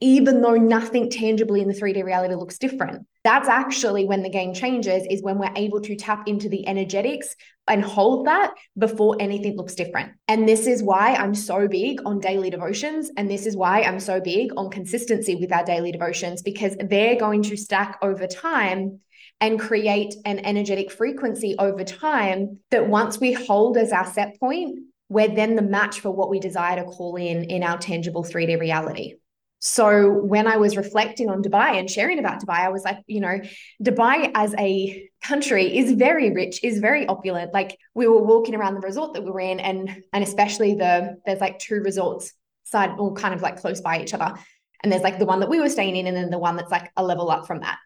even 0.00 0.40
though 0.40 0.54
nothing 0.54 1.10
tangibly 1.10 1.60
in 1.60 1.68
the 1.68 1.74
3D 1.74 2.02
reality 2.02 2.34
looks 2.34 2.58
different. 2.58 3.06
That's 3.22 3.48
actually 3.48 4.06
when 4.06 4.22
the 4.22 4.30
game 4.30 4.54
changes, 4.54 5.06
is 5.10 5.22
when 5.22 5.38
we're 5.38 5.52
able 5.56 5.80
to 5.82 5.94
tap 5.94 6.26
into 6.26 6.48
the 6.48 6.66
energetics 6.66 7.36
and 7.68 7.84
hold 7.84 8.26
that 8.26 8.54
before 8.78 9.16
anything 9.20 9.56
looks 9.56 9.74
different. 9.74 10.12
And 10.26 10.48
this 10.48 10.66
is 10.66 10.82
why 10.82 11.14
I'm 11.14 11.34
so 11.34 11.68
big 11.68 12.00
on 12.06 12.18
daily 12.18 12.48
devotions. 12.48 13.10
And 13.16 13.30
this 13.30 13.44
is 13.44 13.56
why 13.56 13.82
I'm 13.82 14.00
so 14.00 14.20
big 14.20 14.52
on 14.56 14.70
consistency 14.70 15.34
with 15.34 15.52
our 15.52 15.64
daily 15.64 15.92
devotions, 15.92 16.40
because 16.40 16.76
they're 16.80 17.16
going 17.16 17.42
to 17.44 17.56
stack 17.56 17.98
over 18.00 18.26
time 18.26 19.00
and 19.42 19.60
create 19.60 20.14
an 20.24 20.38
energetic 20.40 20.90
frequency 20.90 21.56
over 21.58 21.84
time 21.84 22.58
that 22.70 22.88
once 22.88 23.20
we 23.20 23.32
hold 23.32 23.76
as 23.76 23.92
our 23.92 24.06
set 24.06 24.38
point, 24.40 24.78
we're 25.08 25.34
then 25.34 25.56
the 25.56 25.62
match 25.62 26.00
for 26.00 26.10
what 26.10 26.30
we 26.30 26.40
desire 26.40 26.76
to 26.76 26.84
call 26.84 27.16
in 27.16 27.44
in 27.44 27.62
our 27.62 27.76
tangible 27.76 28.24
3D 28.24 28.58
reality. 28.60 29.14
So 29.60 30.08
when 30.08 30.46
I 30.46 30.56
was 30.56 30.74
reflecting 30.76 31.28
on 31.28 31.42
Dubai 31.42 31.78
and 31.78 31.88
sharing 31.88 32.18
about 32.18 32.42
Dubai, 32.42 32.60
I 32.60 32.70
was 32.70 32.82
like, 32.82 32.96
you 33.06 33.20
know, 33.20 33.40
Dubai 33.82 34.30
as 34.34 34.54
a 34.58 35.06
country 35.22 35.76
is 35.76 35.92
very 35.92 36.30
rich, 36.30 36.64
is 36.64 36.78
very 36.78 37.06
opulent. 37.06 37.52
Like 37.52 37.78
we 37.94 38.08
were 38.08 38.22
walking 38.22 38.54
around 38.54 38.74
the 38.74 38.80
resort 38.80 39.12
that 39.14 39.22
we 39.22 39.30
were 39.30 39.40
in, 39.40 39.60
and 39.60 40.02
and 40.14 40.24
especially 40.24 40.74
the 40.74 41.18
there's 41.26 41.40
like 41.40 41.58
two 41.58 41.80
resorts 41.82 42.32
side 42.64 42.98
all 42.98 43.14
kind 43.14 43.34
of 43.34 43.42
like 43.42 43.60
close 43.60 43.82
by 43.82 44.00
each 44.00 44.14
other. 44.14 44.34
And 44.82 44.90
there's 44.90 45.02
like 45.02 45.18
the 45.18 45.26
one 45.26 45.40
that 45.40 45.50
we 45.50 45.60
were 45.60 45.68
staying 45.68 45.94
in, 45.94 46.06
and 46.06 46.16
then 46.16 46.30
the 46.30 46.38
one 46.38 46.56
that's 46.56 46.70
like 46.70 46.90
a 46.96 47.04
level 47.04 47.30
up 47.30 47.46
from 47.46 47.60
that. 47.60 47.78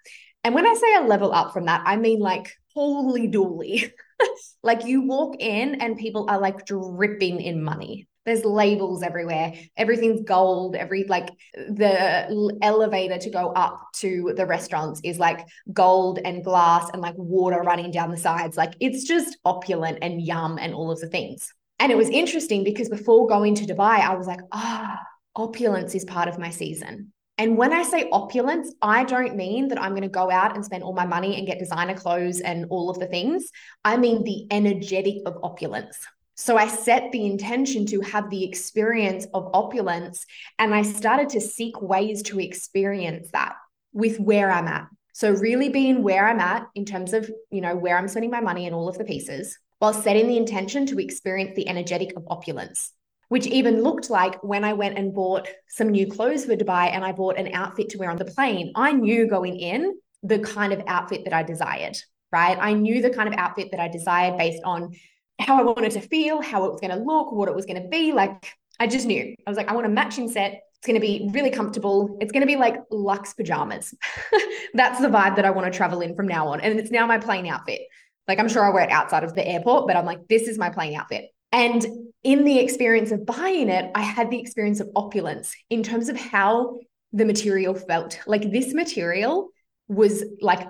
And 0.45 0.55
when 0.55 0.67
I 0.67 0.75
say 0.75 0.95
a 0.95 1.09
level 1.09 1.33
up 1.33 1.53
from 1.53 1.65
that, 1.65 1.83
I 1.85 1.97
mean 1.97 2.21
like 2.21 2.53
holy 2.73 3.27
dooly. 3.29 3.91
like 4.63 4.85
you 4.85 5.03
walk 5.03 5.37
in 5.41 5.81
and 5.81 5.97
people 5.97 6.31
are 6.31 6.39
like 6.39 6.67
dripping 6.67 7.41
in 7.41 7.65
money 7.65 8.07
there's 8.25 8.45
labels 8.45 9.03
everywhere. 9.03 9.55
Everything's 9.77 10.23
gold. 10.23 10.77
Every 10.77 11.05
like 11.05 11.29
the 11.55 12.57
elevator 12.63 13.19
to 13.19 13.31
go 13.31 13.51
up 13.51 13.81
to 13.95 14.33
the 14.37 14.47
restaurants 14.47 15.01
is 15.05 15.19
like 15.19 15.47
gold 15.73 16.19
and 16.25 16.45
glass 16.45 16.89
and 16.93 17.03
like 17.03 17.15
water 17.17 17.61
running 17.61 17.91
down 17.91 18.11
the 18.11 18.17
sides. 18.17 18.57
Like 18.57 18.75
it's 18.81 19.05
just 19.05 19.37
opulent 19.45 19.99
and 20.03 20.23
yum 20.23 20.59
and 20.61 20.75
all 20.75 20.91
of 20.91 21.01
the 21.01 21.09
things. 21.09 21.53
And 21.79 21.93
it 21.93 21.99
was 21.99 22.09
interesting 22.09 22.65
because 22.65 22.89
before 22.89 23.27
going 23.27 23.57
to 23.57 23.65
dubai 23.65 23.99
i 23.99 24.15
was 24.15 24.27
like 24.27 24.41
ah 24.53 24.97
oh, 25.37 25.45
opulence 25.45 25.95
is 25.95 26.05
part 26.05 26.29
of 26.29 26.39
my 26.39 26.51
season. 26.51 27.13
And 27.37 27.57
when 27.57 27.73
I 27.73 27.83
say 27.83 28.09
opulence, 28.13 28.73
I 28.81 29.03
don't 29.03 29.35
mean 29.35 29.67
that 29.69 29.83
I'm 29.83 29.91
going 29.91 30.03
to 30.03 30.09
go 30.09 30.31
out 30.31 30.55
and 30.55 30.65
spend 30.65 30.85
all 30.85 30.93
my 30.93 31.05
money 31.05 31.37
and 31.37 31.49
get 31.49 31.59
designer 31.59 31.95
clothes 31.95 32.41
and 32.41 32.67
all 32.71 32.91
of 32.91 33.01
the 33.01 33.07
things. 33.07 33.51
I 33.85 33.97
mean 33.97 34.23
the 34.23 34.47
energetic 34.53 35.17
of 35.27 35.39
opulence. 35.43 35.99
So 36.37 36.57
I 36.57 36.67
set 36.67 37.13
the 37.13 37.27
intention 37.27 37.87
to 37.87 38.01
have 38.01 38.29
the 38.29 38.45
experience 38.45 39.27
of 39.33 39.51
opulence 39.55 40.27
and 40.59 40.75
I 40.75 40.83
started 40.83 41.29
to 41.31 41.41
seek 41.41 41.81
ways 41.81 42.23
to 42.25 42.41
experience 42.41 43.31
that 43.33 43.55
with 43.93 44.19
where 44.19 44.51
I'm 44.51 44.67
at. 44.67 44.89
So 45.13 45.31
really 45.31 45.69
being 45.69 46.03
where 46.03 46.27
I'm 46.29 46.41
at 46.41 46.67
in 46.75 46.85
terms 46.85 47.13
of, 47.13 47.31
you 47.51 47.61
know, 47.61 47.77
where 47.77 47.97
I'm 47.97 48.09
spending 48.09 48.33
my 48.33 48.41
money 48.41 48.67
and 48.67 48.75
all 48.75 48.89
of 48.89 48.99
the 48.99 49.05
pieces 49.05 49.57
while 49.79 49.93
setting 49.93 50.27
the 50.27 50.37
intention 50.37 50.87
to 50.87 50.99
experience 50.99 51.53
the 51.55 51.69
energetic 51.69 52.17
of 52.17 52.25
opulence. 52.29 52.91
Which 53.29 53.47
even 53.47 53.83
looked 53.83 54.11
like 54.11 54.43
when 54.43 54.65
I 54.65 54.75
went 54.75 54.99
and 54.99 55.15
bought 55.15 55.49
some 55.69 55.89
new 55.89 56.07
clothes 56.07 56.45
for 56.45 56.57
Dubai 56.57 56.91
and 56.91 57.05
I 57.05 57.13
bought 57.13 57.39
an 57.39 57.55
outfit 57.55 57.89
to 57.91 57.99
wear 57.99 58.11
on 58.11 58.17
the 58.17 58.25
plane, 58.25 58.73
I 58.75 58.93
knew 58.93 59.27
going 59.27 59.59
in 59.59 59.95
the 60.23 60.41
kind 60.41 60.73
of 60.73 60.83
outfit 60.87 61.23
that 61.25 61.33
I 61.33 61.43
desired, 61.43 61.97
right? 62.33 62.59
I 62.61 62.75
knew 62.75 63.01
the 63.01 63.11
kind 63.11 63.29
of 63.29 63.39
outfit 63.39 63.69
that 63.71 63.81
I 63.81 63.89
desired 63.89 64.37
based 64.37 64.63
on 64.65 64.93
how 65.39 65.59
I 65.59 65.63
wanted 65.63 65.93
to 65.93 66.01
feel, 66.01 66.41
how 66.41 66.65
it 66.65 66.73
was 66.73 66.81
going 66.81 66.97
to 66.97 67.03
look, 67.03 67.33
what 67.33 67.49
it 67.49 67.55
was 67.55 67.67
going 67.67 67.83
to 67.83 67.89
be. 67.89 68.13
Like, 68.13 68.53
I 68.79 68.87
just 68.87 69.07
knew. 69.07 69.35
I 69.47 69.51
was 69.51 69.57
like, 69.57 69.69
I 69.69 69.75
want 69.75 69.87
a 69.87 69.91
matching 69.91 70.29
set. 70.29 70.63
It's 70.77 70.87
going 70.87 71.01
to 71.01 71.01
be 71.01 71.31
really 71.33 71.51
comfortable. 71.51 72.19
It's 72.21 72.33
going 72.33 72.43
to 72.43 72.47
be 72.47 72.57
like 72.57 72.77
luxe 72.91 73.35
pajamas. 73.35 73.95
That's 74.75 75.01
the 75.01 75.09
vibe 75.09 75.37
that 75.37 75.45
I 75.45 75.51
want 75.51 75.71
to 75.71 75.77
travel 75.77 76.01
in 76.01 76.15
from 76.15 76.29
now 76.29 76.49
on. 76.49 76.61
And 76.61 76.79
it's 76.79 76.91
now 76.91 77.07
my 77.07 77.19
plane 77.19 77.47
outfit. 77.47 77.81
Like, 78.29 78.39
I'm 78.39 78.49
sure 78.49 78.65
I 78.65 78.71
wear 78.71 78.85
it 78.85 78.91
outside 78.91 79.25
of 79.25 79.35
the 79.35 79.47
airport, 79.47 79.87
but 79.87 79.97
I'm 79.97 80.07
like, 80.07 80.29
this 80.29 80.43
is 80.43 80.59
my 80.59 80.71
plane 80.71 80.95
outfit. 80.95 81.27
And 81.53 81.85
in 82.23 82.45
the 82.45 82.59
experience 82.59 83.13
of 83.13 83.27
buying 83.27 83.69
it, 83.69 83.91
I 83.95 84.03
had 84.03 84.31
the 84.31 84.41
experience 84.41 84.81
of 84.81 84.89
opulence 84.97 85.55
in 85.71 85.83
terms 85.83 86.09
of 86.09 86.17
how 86.17 86.79
the 87.13 87.25
material 87.25 87.75
felt. 87.75 88.19
Like, 88.27 88.51
this 88.51 88.73
material 88.73 89.51
was 89.89 90.25
like, 90.41 90.67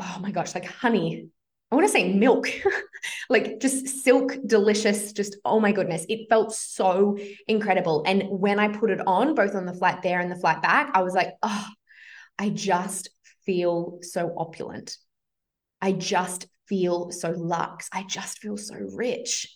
oh 0.00 0.18
my 0.20 0.30
gosh, 0.30 0.54
like 0.54 0.64
honey 0.64 1.28
I 1.72 1.74
want 1.74 1.86
to 1.86 1.92
say 1.92 2.12
milk, 2.12 2.48
like 3.30 3.58
just 3.58 4.04
silk, 4.04 4.36
delicious, 4.44 5.14
just 5.14 5.38
oh 5.42 5.58
my 5.58 5.72
goodness. 5.72 6.04
It 6.06 6.28
felt 6.28 6.54
so 6.54 7.16
incredible. 7.48 8.02
And 8.06 8.24
when 8.28 8.58
I 8.58 8.68
put 8.68 8.90
it 8.90 9.00
on, 9.06 9.34
both 9.34 9.54
on 9.54 9.64
the 9.64 9.72
flight 9.72 10.02
there 10.02 10.20
and 10.20 10.30
the 10.30 10.36
flight 10.36 10.60
back, 10.60 10.90
I 10.92 11.02
was 11.02 11.14
like, 11.14 11.30
oh, 11.42 11.66
I 12.38 12.50
just 12.50 13.08
feel 13.46 14.00
so 14.02 14.34
opulent. 14.36 14.98
I 15.80 15.92
just 15.92 16.46
feel 16.68 17.10
so 17.10 17.30
luxe. 17.30 17.88
I 17.90 18.04
just 18.04 18.38
feel 18.40 18.58
so 18.58 18.74
rich. 18.74 19.48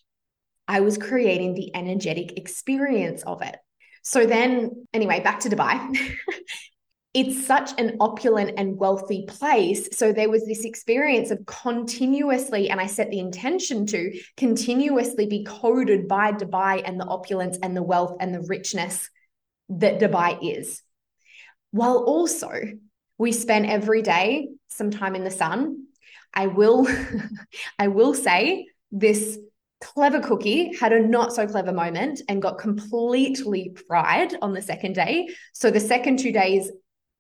I 0.67 0.81
was 0.81 0.97
creating 0.97 1.53
the 1.53 1.77
energetic 1.77 2.39
experience 2.39 3.25
of 3.25 3.43
it. 3.43 3.57
So 4.03 4.25
then, 4.25 4.87
anyway, 4.95 5.21
back 5.21 5.41
to 5.41 5.51
Dubai. 5.51 5.99
it's 7.17 7.47
such 7.47 7.71
an 7.79 7.97
opulent 7.99 8.53
and 8.59 8.77
wealthy 8.77 9.25
place. 9.27 9.89
So 9.97 10.13
there 10.13 10.29
was 10.29 10.45
this 10.45 10.67
experience 10.67 11.31
of 11.31 11.47
continuously, 11.47 12.69
and 12.69 12.79
I 12.79 12.87
set 12.89 13.11
the 13.11 13.21
intention 13.21 13.87
to 13.87 14.13
continuously 14.37 15.25
be 15.25 15.43
coded 15.43 16.09
by 16.09 16.33
Dubai 16.33 16.83
and 16.85 17.01
the 17.01 17.07
opulence 17.07 17.57
and 17.63 17.75
the 17.75 17.83
wealth 17.83 18.19
and 18.21 18.35
the 18.35 18.43
richness 18.43 19.09
that 19.71 19.99
Dubai 19.99 20.39
is. 20.43 20.83
While 21.71 22.05
also 22.05 22.53
we 23.17 23.33
spent 23.33 23.65
every 23.65 24.03
day 24.03 24.49
some 24.69 24.91
time 24.91 25.17
in 25.17 25.25
the 25.25 25.31
sun. 25.31 25.87
I 26.35 26.49
will, 26.49 26.87
I 27.79 27.89
will 27.89 28.13
say 28.13 28.67
this 28.93 29.39
clever 29.81 30.21
cookie 30.21 30.75
had 30.77 30.93
a 30.93 31.01
not 31.01 31.33
so 31.33 31.47
clever 31.47 31.73
moment 31.73 32.21
and 32.29 32.43
got 32.43 32.59
completely 32.59 33.75
fried 33.89 34.35
on 34.43 34.53
the 34.53 34.61
second 34.61 34.95
day. 34.95 35.29
So 35.55 35.71
the 35.71 35.81
second 35.81 36.19
two 36.19 36.33
days, 36.33 36.71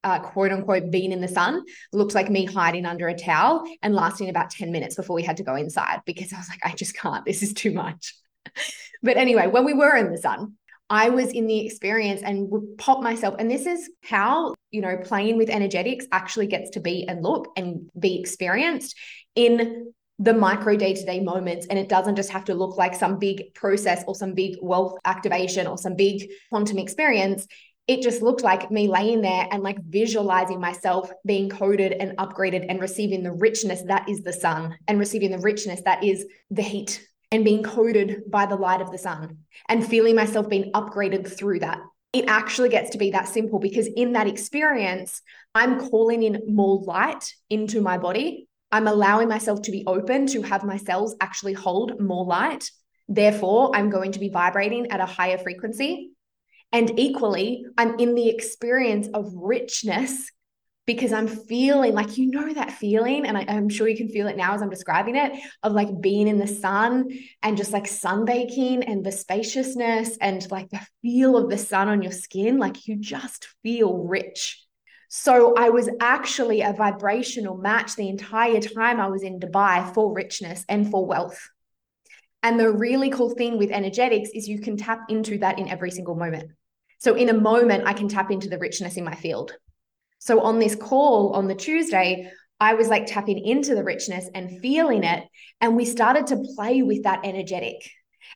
uh, 0.07 0.21
quote 0.21 0.53
unquote, 0.53 0.93
being 0.93 1.11
in 1.11 1.21
the 1.21 1.27
sun 1.27 1.65
looked 1.93 2.15
like 2.15 2.31
me 2.31 2.45
hiding 2.45 2.87
under 2.87 3.09
a 3.09 3.15
towel 3.15 3.65
and 3.83 3.93
lasting 3.93 4.29
about 4.29 4.51
10 4.51 4.71
minutes 4.71 4.95
before 4.95 5.17
we 5.17 5.23
had 5.25 5.39
to 5.39 5.43
go 5.43 5.57
inside 5.57 6.01
because 6.07 6.33
I 6.33 6.39
was 6.39 6.49
like, 6.49 6.61
I 6.65 6.73
just 6.77 6.97
can't. 6.97 7.25
This 7.25 7.43
is 7.43 7.53
too 7.53 7.73
much. 7.73 8.15
but 9.03 9.17
anyway, 9.17 9.49
when 9.49 9.65
we 9.65 9.75
were 9.75 9.97
in 9.97 10.13
the 10.13 10.19
sun, 10.19 10.55
I 10.89 11.09
was 11.09 11.33
in 11.33 11.49
the 11.49 11.67
experience 11.67 12.23
and 12.23 12.49
would 12.51 12.79
pop 12.79 13.03
myself. 13.03 13.35
And 13.41 13.51
this 13.51 13.67
is 13.67 13.91
how, 14.05 14.55
you 14.71 14.81
know, 14.81 14.97
playing 14.97 15.39
with 15.39 15.51
energetics 15.51 16.07
actually 16.13 16.47
gets 16.47 16.71
to 16.71 16.81
be 16.81 17.05
and 17.09 17.25
look 17.25 17.49
and 17.57 17.91
be 17.99 18.21
experienced 18.21 18.97
in 19.35 19.93
the 20.21 20.33
micro 20.33 20.77
day 20.77 20.95
to 20.95 21.05
day 21.05 21.19
moments. 21.19 21.67
And 21.67 21.81
it 21.81 21.89
doesn't 21.89 22.15
just 22.15 22.31
have 22.31 22.45
to 22.45 22.55
look 22.55 22.77
like 22.77 22.95
some 22.95 23.19
big 23.19 23.55
process 23.55 24.05
or 24.07 24.15
some 24.15 24.35
big 24.35 24.55
wealth 24.63 24.97
activation 25.05 25.67
or 25.67 25.77
some 25.77 25.97
big 25.97 26.31
quantum 26.51 26.79
experience. 26.79 27.49
It 27.89 28.03
just 28.03 28.21
looked 28.21 28.43
like 28.43 28.71
me 28.71 28.89
laying 28.89 29.21
there 29.21 29.47
and 29.51 29.63
like 29.63 29.79
visualizing 29.85 30.61
myself 30.61 31.11
being 31.25 31.49
coded 31.49 31.93
and 31.93 32.17
upgraded 32.19 32.67
and 32.69 32.81
receiving 32.81 33.23
the 33.23 33.33
richness 33.33 33.83
that 33.83 34.09
is 34.09 34.23
the 34.23 34.33
sun 34.33 34.77
and 34.89 34.99
receiving 34.99 35.31
the 35.31 35.39
richness 35.39 35.83
that 35.83 36.03
is 36.03 36.27
the 36.51 36.63
heat 36.63 37.07
and 37.31 37.45
being 37.45 37.63
coded 37.63 38.23
by 38.29 38.47
the 38.47 38.57
light 38.57 38.81
of 38.81 38.91
the 38.91 38.99
sun 38.99 39.39
and 39.69 39.87
feeling 39.87 40.17
myself 40.17 40.49
being 40.49 40.73
upgraded 40.73 41.27
through 41.31 41.61
that. 41.61 41.79
It 42.13 42.25
actually 42.29 42.71
gets 42.71 42.91
to 42.91 42.99
be 42.99 43.11
that 43.11 43.29
simple 43.29 43.59
because 43.59 43.87
in 43.87 44.13
that 44.13 44.27
experience, 44.27 45.23
I'm 45.55 45.89
calling 45.89 46.23
in 46.23 46.43
more 46.49 46.83
light 46.83 47.33
into 47.51 47.81
my 47.81 47.99
body. 47.99 48.49
I'm 48.73 48.89
allowing 48.89 49.29
myself 49.29 49.63
to 49.63 49.71
be 49.71 49.85
open 49.87 50.27
to 50.29 50.43
have 50.43 50.65
my 50.65 50.77
cells 50.77 51.15
actually 51.21 51.53
hold 51.53 52.01
more 52.01 52.25
light. 52.25 52.69
Therefore, 53.09 53.71
I'm 53.75 53.91
going 53.91 54.13
to 54.13 54.19
be 54.19 54.29
vibrating 54.29 54.91
at 54.91 55.01
a 55.01 55.07
higher 55.07 55.39
frequency. 55.39 56.11
And 56.73 56.99
equally, 56.99 57.65
I'm 57.79 57.99
in 57.99 58.15
the 58.15 58.29
experience 58.29 59.09
of 59.15 59.33
richness 59.35 60.31
because 60.87 61.13
I'm 61.13 61.27
feeling 61.27 61.95
like, 61.95 62.17
you 62.17 62.31
know, 62.31 62.53
that 62.55 62.71
feeling. 62.71 63.27
And 63.27 63.37
I, 63.37 63.43
am 63.43 63.69
sure 63.69 63.89
you 63.89 63.97
can 63.97 64.09
feel 64.09 64.29
it 64.29 64.37
now 64.37 64.55
as 64.55 64.63
I'm 64.63 64.71
describing 64.71 65.17
it 65.17 65.33
of 65.63 65.73
like 65.73 66.01
being 66.01 66.29
in 66.29 66.39
the 66.39 66.47
sun 66.47 67.09
and 67.43 67.57
just 67.57 67.73
like 67.73 67.85
sunbaking 67.85 68.85
and 68.87 69.05
the 69.05 69.11
spaciousness 69.11 70.17
and 70.21 70.49
like 70.51 70.71
the 70.71 70.81
feel 71.03 71.37
of 71.37 71.51
the 71.51 71.59
sun 71.59 71.89
on 71.89 72.03
your 72.03 72.13
skin. 72.13 72.59
Like 72.59 72.87
you 72.87 72.97
just 72.97 73.49
feel 73.63 73.99
rich. 73.99 74.63
So 75.09 75.55
I 75.57 75.71
was 75.71 75.89
actually 76.01 76.63
a 76.63 76.73
vibrational 76.73 77.57
match 77.57 77.97
the 77.97 78.09
entire 78.09 78.61
time 78.61 79.01
I 79.01 79.09
was 79.09 79.23
in 79.23 79.41
Dubai 79.41 79.93
for 79.93 80.13
richness 80.13 80.65
and 80.69 80.91
for 80.91 81.05
wealth. 81.05 81.49
And 82.47 82.61
the 82.61 82.71
really 82.71 83.11
cool 83.11 83.31
thing 83.31 83.59
with 83.59 83.73
energetics 83.73 84.31
is 84.33 84.47
you 84.47 84.61
can 84.61 84.77
tap 84.77 85.01
into 85.09 85.37
that 85.39 85.59
in 85.59 85.69
every 85.69 85.91
single 85.91 86.15
moment. 86.15 86.53
So 87.01 87.17
in 87.17 87.29
a 87.29 87.35
moment, 87.35 87.89
I 87.89 87.93
can 87.93 88.07
tap 88.07 88.31
into 88.31 88.49
the 88.49 88.57
richness 88.57 88.97
in 88.97 89.03
my 89.03 89.17
field. 89.17 89.53
So 90.21 90.41
on 90.43 90.61
this 90.61 90.77
call 90.77 91.33
on 91.33 91.49
the 91.49 91.57
Tuesday, 91.57 92.31
I 92.61 92.75
was 92.75 92.87
like 92.87 93.07
tapping 93.07 93.45
into 93.45 93.75
the 93.75 93.83
richness 93.83 94.31
and 94.33 94.61
feeling 94.61 95.03
it. 95.03 95.25
And 95.61 95.75
we 95.75 95.85
started 95.85 96.29
to 96.29 96.45
play 96.55 96.83
with 96.83 97.03
that 97.03 97.23
energetic. 97.25 97.91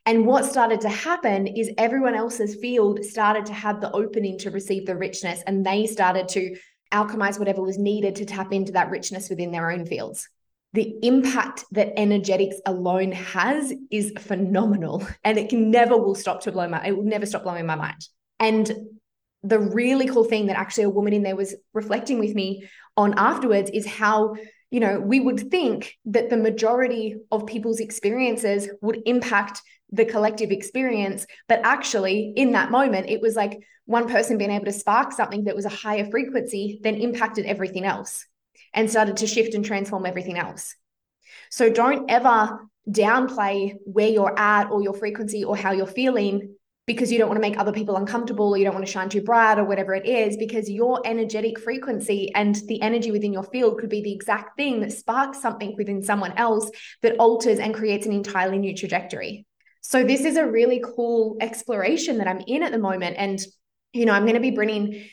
And 0.04 0.26
what 0.26 0.44
started 0.44 0.80
to 0.80 0.88
happen 0.88 1.46
is 1.46 1.70
everyone 1.78 2.16
else's 2.16 2.56
field 2.56 3.04
started 3.04 3.46
to 3.46 3.52
have 3.52 3.80
the 3.80 3.92
opening 3.92 4.38
to 4.38 4.50
receive 4.50 4.86
the 4.86 4.96
richness, 4.96 5.40
and 5.46 5.64
they 5.64 5.86
started 5.86 6.26
to 6.30 6.56
alchemize 6.92 7.38
whatever 7.38 7.62
was 7.62 7.78
needed 7.78 8.16
to 8.16 8.24
tap 8.24 8.52
into 8.52 8.72
that 8.72 8.90
richness 8.90 9.30
within 9.30 9.52
their 9.52 9.70
own 9.70 9.86
fields. 9.86 10.28
The 10.72 10.94
impact 11.02 11.64
that 11.72 11.98
energetics 11.98 12.56
alone 12.64 13.12
has 13.12 13.72
is 13.90 14.12
phenomenal, 14.18 15.06
and 15.24 15.36
it 15.36 15.48
can 15.48 15.70
never 15.70 15.96
will 15.96 16.14
stop 16.14 16.42
to 16.42 16.52
blow 16.52 16.68
my 16.68 16.86
it 16.86 16.96
will 16.96 17.04
never 17.04 17.26
stop 17.26 17.42
blowing 17.42 17.66
my 17.66 17.74
mind. 17.74 18.06
And 18.38 18.72
the 19.42 19.58
really 19.58 20.06
cool 20.06 20.24
thing 20.24 20.46
that 20.46 20.58
actually 20.58 20.84
a 20.84 20.90
woman 20.90 21.12
in 21.12 21.22
there 21.22 21.36
was 21.36 21.54
reflecting 21.72 22.18
with 22.18 22.34
me 22.34 22.68
on 22.96 23.14
afterwards 23.16 23.70
is 23.70 23.86
how 23.86 24.34
you 24.70 24.80
know 24.80 25.00
we 25.00 25.20
would 25.20 25.50
think 25.50 25.96
that 26.04 26.30
the 26.30 26.36
majority 26.36 27.16
of 27.32 27.46
people's 27.46 27.80
experiences 27.80 28.68
would 28.82 29.00
impact 29.06 29.62
the 29.90 30.04
collective 30.04 30.50
experience 30.50 31.26
but 31.48 31.60
actually 31.64 32.32
in 32.36 32.52
that 32.52 32.70
moment 32.70 33.08
it 33.08 33.20
was 33.20 33.34
like 33.34 33.58
one 33.86 34.08
person 34.08 34.38
being 34.38 34.50
able 34.50 34.66
to 34.66 34.72
spark 34.72 35.10
something 35.12 35.44
that 35.44 35.56
was 35.56 35.64
a 35.64 35.70
higher 35.70 36.08
frequency 36.10 36.78
then 36.82 36.94
impacted 36.94 37.46
everything 37.46 37.84
else 37.84 38.26
and 38.72 38.90
started 38.90 39.18
to 39.18 39.26
shift 39.26 39.54
and 39.54 39.64
transform 39.64 40.06
everything 40.06 40.38
else 40.38 40.74
so 41.50 41.70
don't 41.70 42.10
ever 42.10 42.60
downplay 42.88 43.74
where 43.84 44.08
you're 44.08 44.38
at 44.38 44.70
or 44.70 44.82
your 44.82 44.94
frequency 44.94 45.44
or 45.44 45.56
how 45.56 45.72
you're 45.72 45.86
feeling 45.86 46.54
because 46.86 47.12
you 47.12 47.18
don't 47.18 47.28
want 47.28 47.36
to 47.36 47.48
make 47.48 47.58
other 47.58 47.72
people 47.72 47.96
uncomfortable 47.96 48.48
or 48.48 48.56
you 48.56 48.64
don't 48.64 48.74
want 48.74 48.84
to 48.84 48.90
shine 48.90 49.08
too 49.08 49.22
bright 49.22 49.58
or 49.58 49.64
whatever 49.64 49.94
it 49.94 50.06
is 50.06 50.36
because 50.36 50.68
your 50.68 51.00
energetic 51.04 51.60
frequency 51.60 52.32
and 52.34 52.56
the 52.66 52.82
energy 52.82 53.12
within 53.12 53.32
your 53.32 53.44
field 53.44 53.78
could 53.78 53.90
be 53.90 54.02
the 54.02 54.12
exact 54.12 54.56
thing 54.56 54.80
that 54.80 54.90
sparks 54.90 55.40
something 55.40 55.76
within 55.76 56.02
someone 56.02 56.32
else 56.36 56.68
that 57.02 57.16
alters 57.18 57.60
and 57.60 57.74
creates 57.74 58.06
an 58.06 58.12
entirely 58.12 58.58
new 58.58 58.74
trajectory. 58.74 59.46
So 59.82 60.02
this 60.02 60.24
is 60.24 60.36
a 60.36 60.50
really 60.50 60.82
cool 60.96 61.36
exploration 61.40 62.18
that 62.18 62.26
I'm 62.26 62.42
in 62.46 62.64
at 62.64 62.72
the 62.72 62.78
moment 62.78 63.16
and 63.18 63.40
you 63.92 64.04
know, 64.04 64.12
I'm 64.12 64.22
going 64.22 64.34
to 64.34 64.40
be 64.40 64.50
bringing 64.50 65.04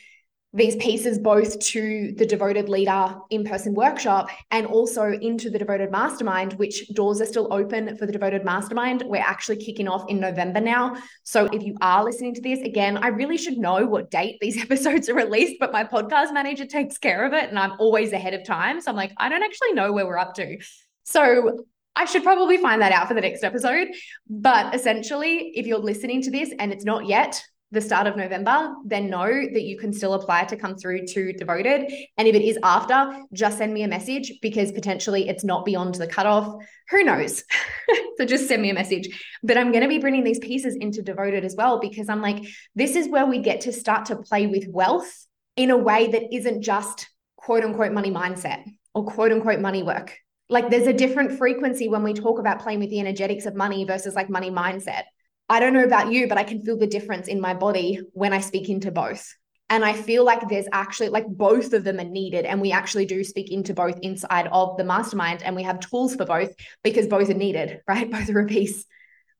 these 0.54 0.76
pieces 0.76 1.18
both 1.18 1.58
to 1.58 2.12
the 2.16 2.24
devoted 2.24 2.70
leader 2.70 3.14
in-person 3.28 3.74
workshop 3.74 4.30
and 4.50 4.66
also 4.66 5.12
into 5.12 5.50
the 5.50 5.58
devoted 5.58 5.90
mastermind 5.90 6.54
which 6.54 6.88
doors 6.94 7.20
are 7.20 7.26
still 7.26 7.52
open 7.52 7.94
for 7.98 8.06
the 8.06 8.12
devoted 8.12 8.44
mastermind. 8.44 9.02
We're 9.04 9.18
actually 9.18 9.56
kicking 9.56 9.88
off 9.88 10.08
in 10.08 10.20
november 10.20 10.60
now. 10.60 10.96
So 11.22 11.46
if 11.46 11.62
you 11.62 11.76
are 11.82 12.02
listening 12.02 12.34
to 12.34 12.40
this 12.40 12.60
again 12.60 12.96
i 12.96 13.08
really 13.08 13.36
should 13.36 13.58
know 13.58 13.86
what 13.86 14.10
date 14.10 14.38
these 14.40 14.56
episodes 14.62 15.08
are 15.10 15.14
released 15.14 15.56
but 15.60 15.72
my 15.72 15.84
podcast 15.84 16.32
manager 16.32 16.64
takes 16.64 16.96
care 16.96 17.26
of 17.26 17.34
it 17.34 17.50
and 17.50 17.58
i'm 17.58 17.72
always 17.78 18.12
ahead 18.12 18.32
of 18.32 18.44
time. 18.44 18.80
So 18.80 18.90
i'm 18.90 18.96
like 18.96 19.12
i 19.18 19.28
don't 19.28 19.42
actually 19.42 19.74
know 19.74 19.92
where 19.92 20.06
we're 20.06 20.18
up 20.18 20.34
to. 20.34 20.58
So 21.04 21.64
I 21.94 22.04
should 22.04 22.22
probably 22.22 22.58
find 22.58 22.80
that 22.80 22.92
out 22.92 23.08
for 23.08 23.14
the 23.14 23.20
next 23.20 23.42
episode. 23.42 23.88
But 24.30 24.72
essentially, 24.72 25.50
if 25.56 25.66
you're 25.66 25.80
listening 25.80 26.22
to 26.22 26.30
this 26.30 26.52
and 26.56 26.72
it's 26.72 26.84
not 26.84 27.06
yet, 27.06 27.42
the 27.70 27.80
start 27.80 28.06
of 28.06 28.16
November, 28.16 28.74
then 28.84 29.10
know 29.10 29.26
that 29.26 29.62
you 29.62 29.78
can 29.78 29.92
still 29.92 30.14
apply 30.14 30.44
to 30.44 30.56
come 30.56 30.76
through 30.76 31.06
to 31.06 31.32
Devoted. 31.34 31.92
And 32.16 32.26
if 32.26 32.34
it 32.34 32.42
is 32.42 32.58
after, 32.62 33.22
just 33.32 33.58
send 33.58 33.74
me 33.74 33.82
a 33.82 33.88
message 33.88 34.32
because 34.40 34.72
potentially 34.72 35.28
it's 35.28 35.44
not 35.44 35.66
beyond 35.66 35.94
the 35.96 36.06
cutoff. 36.06 36.62
Who 36.90 37.04
knows? 37.04 37.44
so 38.16 38.24
just 38.24 38.48
send 38.48 38.62
me 38.62 38.70
a 38.70 38.74
message. 38.74 39.08
But 39.42 39.58
I'm 39.58 39.70
going 39.70 39.82
to 39.82 39.88
be 39.88 39.98
bringing 39.98 40.24
these 40.24 40.38
pieces 40.38 40.76
into 40.80 41.02
Devoted 41.02 41.44
as 41.44 41.54
well 41.56 41.78
because 41.78 42.08
I'm 42.08 42.22
like, 42.22 42.46
this 42.74 42.96
is 42.96 43.08
where 43.08 43.26
we 43.26 43.38
get 43.38 43.62
to 43.62 43.72
start 43.72 44.06
to 44.06 44.16
play 44.16 44.46
with 44.46 44.66
wealth 44.68 45.26
in 45.56 45.70
a 45.70 45.76
way 45.76 46.08
that 46.08 46.34
isn't 46.34 46.62
just 46.62 47.06
quote 47.36 47.64
unquote 47.64 47.92
money 47.92 48.10
mindset 48.10 48.64
or 48.94 49.04
quote 49.04 49.32
unquote 49.32 49.60
money 49.60 49.82
work. 49.82 50.16
Like 50.48 50.70
there's 50.70 50.86
a 50.86 50.94
different 50.94 51.36
frequency 51.36 51.88
when 51.88 52.02
we 52.02 52.14
talk 52.14 52.38
about 52.38 52.60
playing 52.60 52.80
with 52.80 52.88
the 52.88 53.00
energetics 53.00 53.44
of 53.44 53.54
money 53.54 53.84
versus 53.84 54.14
like 54.14 54.30
money 54.30 54.50
mindset 54.50 55.02
I 55.48 55.60
don't 55.60 55.72
know 55.72 55.84
about 55.84 56.12
you, 56.12 56.28
but 56.28 56.38
I 56.38 56.44
can 56.44 56.62
feel 56.62 56.76
the 56.76 56.86
difference 56.86 57.28
in 57.28 57.40
my 57.40 57.54
body 57.54 58.00
when 58.12 58.32
I 58.32 58.40
speak 58.40 58.68
into 58.68 58.90
both. 58.90 59.34
And 59.70 59.84
I 59.84 59.92
feel 59.92 60.24
like 60.24 60.48
there's 60.48 60.68
actually 60.72 61.10
like 61.10 61.26
both 61.26 61.72
of 61.72 61.84
them 61.84 62.00
are 62.00 62.04
needed. 62.04 62.44
And 62.44 62.60
we 62.60 62.72
actually 62.72 63.06
do 63.06 63.22
speak 63.22 63.50
into 63.50 63.74
both 63.74 63.98
inside 64.02 64.48
of 64.50 64.76
the 64.76 64.84
mastermind 64.84 65.42
and 65.42 65.54
we 65.54 65.62
have 65.62 65.80
tools 65.80 66.14
for 66.14 66.24
both 66.24 66.54
because 66.82 67.06
both 67.06 67.28
are 67.30 67.34
needed, 67.34 67.80
right? 67.88 68.10
Both 68.10 68.30
are 68.30 68.40
a 68.40 68.46
piece. 68.46 68.84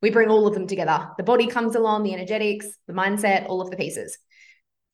We 0.01 0.11
bring 0.11 0.29
all 0.29 0.47
of 0.47 0.55
them 0.55 0.67
together. 0.67 1.09
The 1.17 1.25
body 1.25 1.47
comes 1.47 1.75
along, 1.75 2.03
the 2.03 2.15
energetics, 2.15 2.67
the 2.87 2.93
mindset, 2.93 3.49
all 3.49 3.61
of 3.61 3.71
the 3.71 3.77
pieces. 3.77 4.17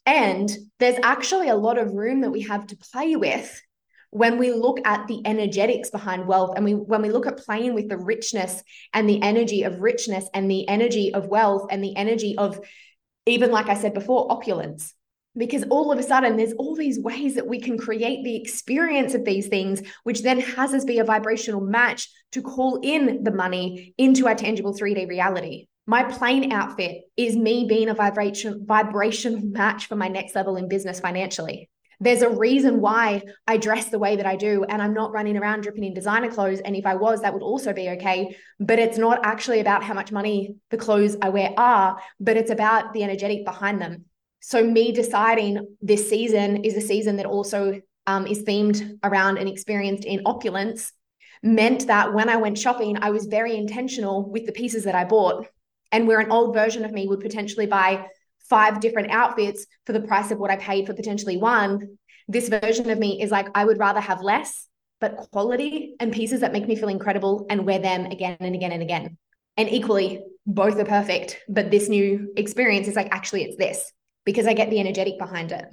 And 0.07 0.51
there's 0.79 0.99
actually 1.03 1.49
a 1.49 1.57
lot 1.57 1.79
of 1.79 1.93
room 1.93 2.23
that 2.23 2.31
we 2.31 2.43
have 2.43 2.67
to 2.69 2.77
play 2.77 3.17
with 3.17 3.61
when 4.15 4.39
we 4.39 4.53
look 4.53 4.79
at 4.87 5.09
the 5.09 5.21
energetics 5.25 5.91
behind 5.91 6.25
wealth 6.25 6.53
and 6.55 6.65
we 6.65 6.73
when 6.73 7.03
we 7.03 7.11
look 7.11 7.27
at 7.27 7.37
playing 7.37 7.75
with 7.75 7.89
the 7.89 7.99
richness 7.99 8.63
and 8.93 9.09
the 9.09 9.21
energy 9.21 9.65
of 9.65 9.81
richness 9.81 10.25
and 10.33 10.49
the 10.49 10.69
energy 10.69 11.13
of 11.13 11.27
wealth 11.27 11.67
and 11.69 11.83
the 11.83 11.97
energy 11.97 12.39
of 12.39 12.61
even 13.27 13.51
like 13.51 13.69
I 13.69 13.75
said 13.75 13.93
before 13.93 14.31
opulence. 14.31 14.95
Because 15.37 15.65
all 15.65 15.91
of 15.91 15.99
a 15.99 16.03
sudden 16.05 16.37
there's 16.37 16.53
all 16.53 16.77
these 16.77 17.01
ways 17.01 17.35
that 17.35 17.49
we 17.49 17.61
can 17.61 17.77
create 17.77 18.23
the 18.23 18.37
experience 18.37 19.15
of 19.15 19.25
these 19.25 19.49
things 19.49 19.83
which 20.05 20.23
then 20.23 20.39
has 20.39 20.73
us 20.73 20.85
be 20.85 21.01
a 21.01 21.05
vibrational 21.05 21.61
match 21.61 22.09
to 22.33 22.41
call 22.41 22.79
in 22.85 23.25
the 23.25 23.33
money 23.33 23.95
into 23.99 24.29
our 24.29 24.37
tangible 24.37 24.79
3d 24.79 25.09
reality. 25.09 25.67
My 25.89 26.05
plane 26.05 26.53
outfit 26.53 27.03
is 27.17 27.37
me 27.37 27.67
being 27.69 27.89
a 27.89 27.95
vibration 27.95 28.65
vibrational 28.65 29.41
match 29.41 29.87
for 29.87 29.97
my 29.97 30.07
next 30.07 30.37
level 30.37 30.57
in 30.57 30.69
business 30.69 31.01
financially 31.01 31.69
there's 32.05 32.21
a 32.21 32.29
reason 32.29 32.83
why 32.83 33.23
I 33.47 33.57
dress 33.57 33.89
the 33.89 33.99
way 33.99 34.17
that 34.17 34.27
I 34.27 34.37
do, 34.37 34.63
and 34.65 34.83
I'm 34.83 34.93
not 34.93 35.13
running 35.13 35.39
around 35.39 35.63
dripping 35.63 35.85
in 35.85 35.95
designer 35.95 36.31
clothes. 36.31 36.61
And 36.61 36.77
if 36.77 36.85
I 36.85 36.97
was, 36.97 37.23
that 37.23 37.33
would 37.33 37.43
also 37.43 37.73
be 37.73 37.89
okay. 37.91 38.37
But 38.61 38.79
it's 38.79 38.99
not 38.99 39.25
actually 39.25 39.61
about 39.61 39.83
how 39.83 39.95
much 39.95 40.13
money 40.13 40.57
the 40.71 40.77
clothes 40.77 41.17
I 41.23 41.31
wear 41.31 41.53
are, 41.57 41.99
but 42.21 42.37
it's 42.37 42.51
about 42.51 42.93
the 42.93 43.05
energetic 43.05 43.47
behind 43.47 43.81
them. 43.81 44.05
So, 44.41 44.63
me 44.63 44.93
deciding 44.93 45.77
this 45.81 46.11
season 46.11 46.65
is 46.65 46.77
a 46.77 46.83
season 46.83 47.17
that 47.17 47.27
also 47.27 47.81
um, 48.07 48.27
is 48.27 48.43
themed 48.43 48.99
around 49.03 49.39
and 49.39 49.49
experienced 49.49 50.05
in 50.05 50.21
opulence 50.27 50.93
meant 51.43 51.87
that 51.87 52.13
when 52.13 52.29
I 52.29 52.37
went 52.37 52.59
shopping, 52.59 52.99
I 53.01 53.11
was 53.11 53.25
very 53.25 53.57
intentional 53.57 54.31
with 54.31 54.45
the 54.45 54.53
pieces 54.53 54.85
that 54.85 54.95
I 54.95 55.05
bought. 55.05 55.47
And 55.91 56.07
where 56.07 56.21
an 56.21 56.31
old 56.31 56.55
version 56.55 56.85
of 56.85 56.93
me 56.93 57.07
would 57.07 57.21
potentially 57.21 57.67
buy 57.67 58.09
five 58.49 58.81
different 58.81 59.11
outfits 59.11 59.67
for 59.87 59.93
the 59.93 60.01
price 60.01 60.31
of 60.31 60.39
what 60.39 60.51
I 60.51 60.57
paid 60.57 60.87
for 60.87 60.95
potentially 60.95 61.37
one, 61.37 61.99
this 62.29 62.49
version 62.49 62.91
of 62.91 62.99
me 62.99 63.21
is 63.23 63.31
like, 63.31 63.49
I 63.55 63.65
would 63.65 63.79
rather 63.79 64.01
have 64.01 64.23
less, 64.23 64.67
but 65.01 65.29
quality 65.33 65.95
and 66.01 66.13
pieces 66.13 66.41
that 66.41 66.53
make 66.53 66.67
me 66.67 66.77
feel 66.77 66.89
incredible 66.89 67.47
and 67.51 67.67
wear 67.67 67.79
them 67.79 68.07
again 68.07 68.37
and 68.41 68.55
again 68.55 68.73
and 68.73 68.83
again. 68.83 69.19
And 69.57 69.69
equally, 69.69 70.23
both 70.47 70.79
are 70.79 70.85
perfect. 70.85 71.41
But 71.49 71.71
this 71.71 71.89
new 71.89 72.33
experience 72.37 72.89
is 72.89 72.97
like, 72.97 73.09
actually, 73.11 73.45
it's 73.45 73.57
this 73.57 73.93
because 74.25 74.47
I 74.47 74.55
get 74.55 74.71
the 74.71 74.81
energetic 74.81 75.19
behind 75.19 75.53
it. 75.53 75.65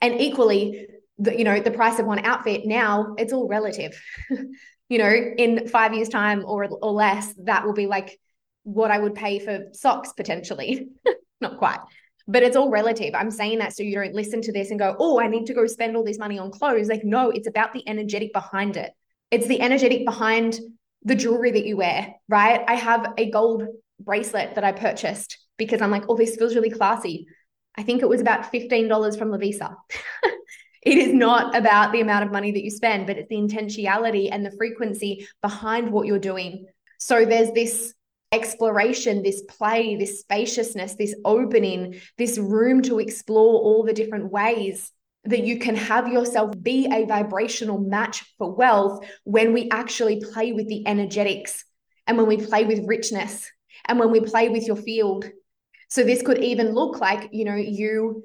And 0.00 0.20
equally, 0.20 0.86
the, 1.18 1.36
you 1.36 1.44
know, 1.44 1.60
the 1.60 1.70
price 1.70 1.98
of 1.98 2.06
one 2.06 2.24
outfit 2.24 2.62
now, 2.64 3.14
it's 3.18 3.32
all 3.32 3.48
relative. 3.48 4.00
you 4.88 4.98
know, 4.98 5.10
in 5.10 5.68
five 5.68 5.94
years' 5.94 6.08
time 6.08 6.44
or 6.44 6.68
or 6.70 6.92
less, 6.92 7.34
that 7.44 7.66
will 7.66 7.72
be 7.72 7.86
like 7.86 8.18
what 8.62 8.90
I 8.90 8.98
would 8.98 9.14
pay 9.14 9.38
for 9.38 9.64
socks 9.72 10.12
potentially. 10.12 10.88
Not 11.40 11.58
quite. 11.58 11.80
But 12.26 12.42
it's 12.42 12.56
all 12.56 12.70
relative. 12.70 13.14
I'm 13.14 13.30
saying 13.30 13.58
that 13.58 13.74
so 13.74 13.82
you 13.82 13.94
don't 13.94 14.14
listen 14.14 14.42
to 14.42 14.52
this 14.52 14.70
and 14.70 14.78
go, 14.78 14.94
oh, 14.98 15.18
I 15.18 15.28
need 15.28 15.46
to 15.46 15.54
go 15.54 15.66
spend 15.66 15.96
all 15.96 16.04
this 16.04 16.18
money 16.18 16.38
on 16.38 16.50
clothes. 16.50 16.88
Like, 16.88 17.04
no, 17.04 17.30
it's 17.30 17.48
about 17.48 17.72
the 17.72 17.88
energetic 17.88 18.32
behind 18.32 18.76
it. 18.76 18.92
It's 19.30 19.46
the 19.46 19.60
energetic 19.60 20.04
behind 20.04 20.60
the 21.04 21.14
jewelry 21.14 21.52
that 21.52 21.64
you 21.64 21.76
wear, 21.76 22.14
right? 22.28 22.62
I 22.66 22.74
have 22.74 23.14
a 23.16 23.30
gold 23.30 23.64
bracelet 24.00 24.54
that 24.54 24.64
I 24.64 24.72
purchased 24.72 25.38
because 25.56 25.80
I'm 25.80 25.90
like, 25.90 26.04
oh, 26.08 26.16
this 26.16 26.36
feels 26.36 26.54
really 26.54 26.70
classy. 26.70 27.26
I 27.76 27.82
think 27.82 28.02
it 28.02 28.08
was 28.08 28.20
about 28.20 28.52
$15 28.52 29.18
from 29.18 29.30
Lovisa. 29.30 29.74
it 30.82 30.98
is 30.98 31.12
not 31.12 31.56
about 31.56 31.92
the 31.92 32.00
amount 32.00 32.24
of 32.24 32.32
money 32.32 32.52
that 32.52 32.64
you 32.64 32.70
spend, 32.70 33.06
but 33.06 33.16
it's 33.16 33.28
the 33.28 33.36
intentionality 33.36 34.28
and 34.30 34.44
the 34.44 34.50
frequency 34.56 35.28
behind 35.42 35.90
what 35.90 36.06
you're 36.06 36.18
doing. 36.18 36.66
So 36.98 37.24
there's 37.24 37.52
this 37.52 37.94
exploration, 38.32 39.22
this 39.22 39.42
play, 39.42 39.96
this 39.96 40.20
spaciousness, 40.20 40.94
this 40.94 41.14
opening, 41.24 42.00
this 42.18 42.38
room 42.38 42.82
to 42.82 42.98
explore 42.98 43.60
all 43.60 43.84
the 43.84 43.92
different 43.92 44.30
ways 44.30 44.90
that 45.24 45.44
you 45.44 45.58
can 45.58 45.76
have 45.76 46.12
yourself 46.12 46.54
be 46.62 46.88
a 46.92 47.04
vibrational 47.06 47.78
match 47.78 48.24
for 48.38 48.54
wealth 48.54 49.04
when 49.24 49.52
we 49.52 49.68
actually 49.70 50.20
play 50.20 50.52
with 50.52 50.68
the 50.68 50.86
energetics 50.86 51.64
and 52.06 52.16
when 52.16 52.26
we 52.26 52.36
play 52.36 52.64
with 52.64 52.86
richness 52.86 53.50
and 53.86 53.98
when 53.98 54.10
we 54.10 54.20
play 54.20 54.48
with 54.48 54.66
your 54.66 54.76
field 54.76 55.26
so 55.88 56.04
this 56.04 56.22
could 56.22 56.38
even 56.44 56.74
look 56.74 57.00
like, 57.00 57.30
you 57.32 57.44
know, 57.44 57.54
you 57.54 58.22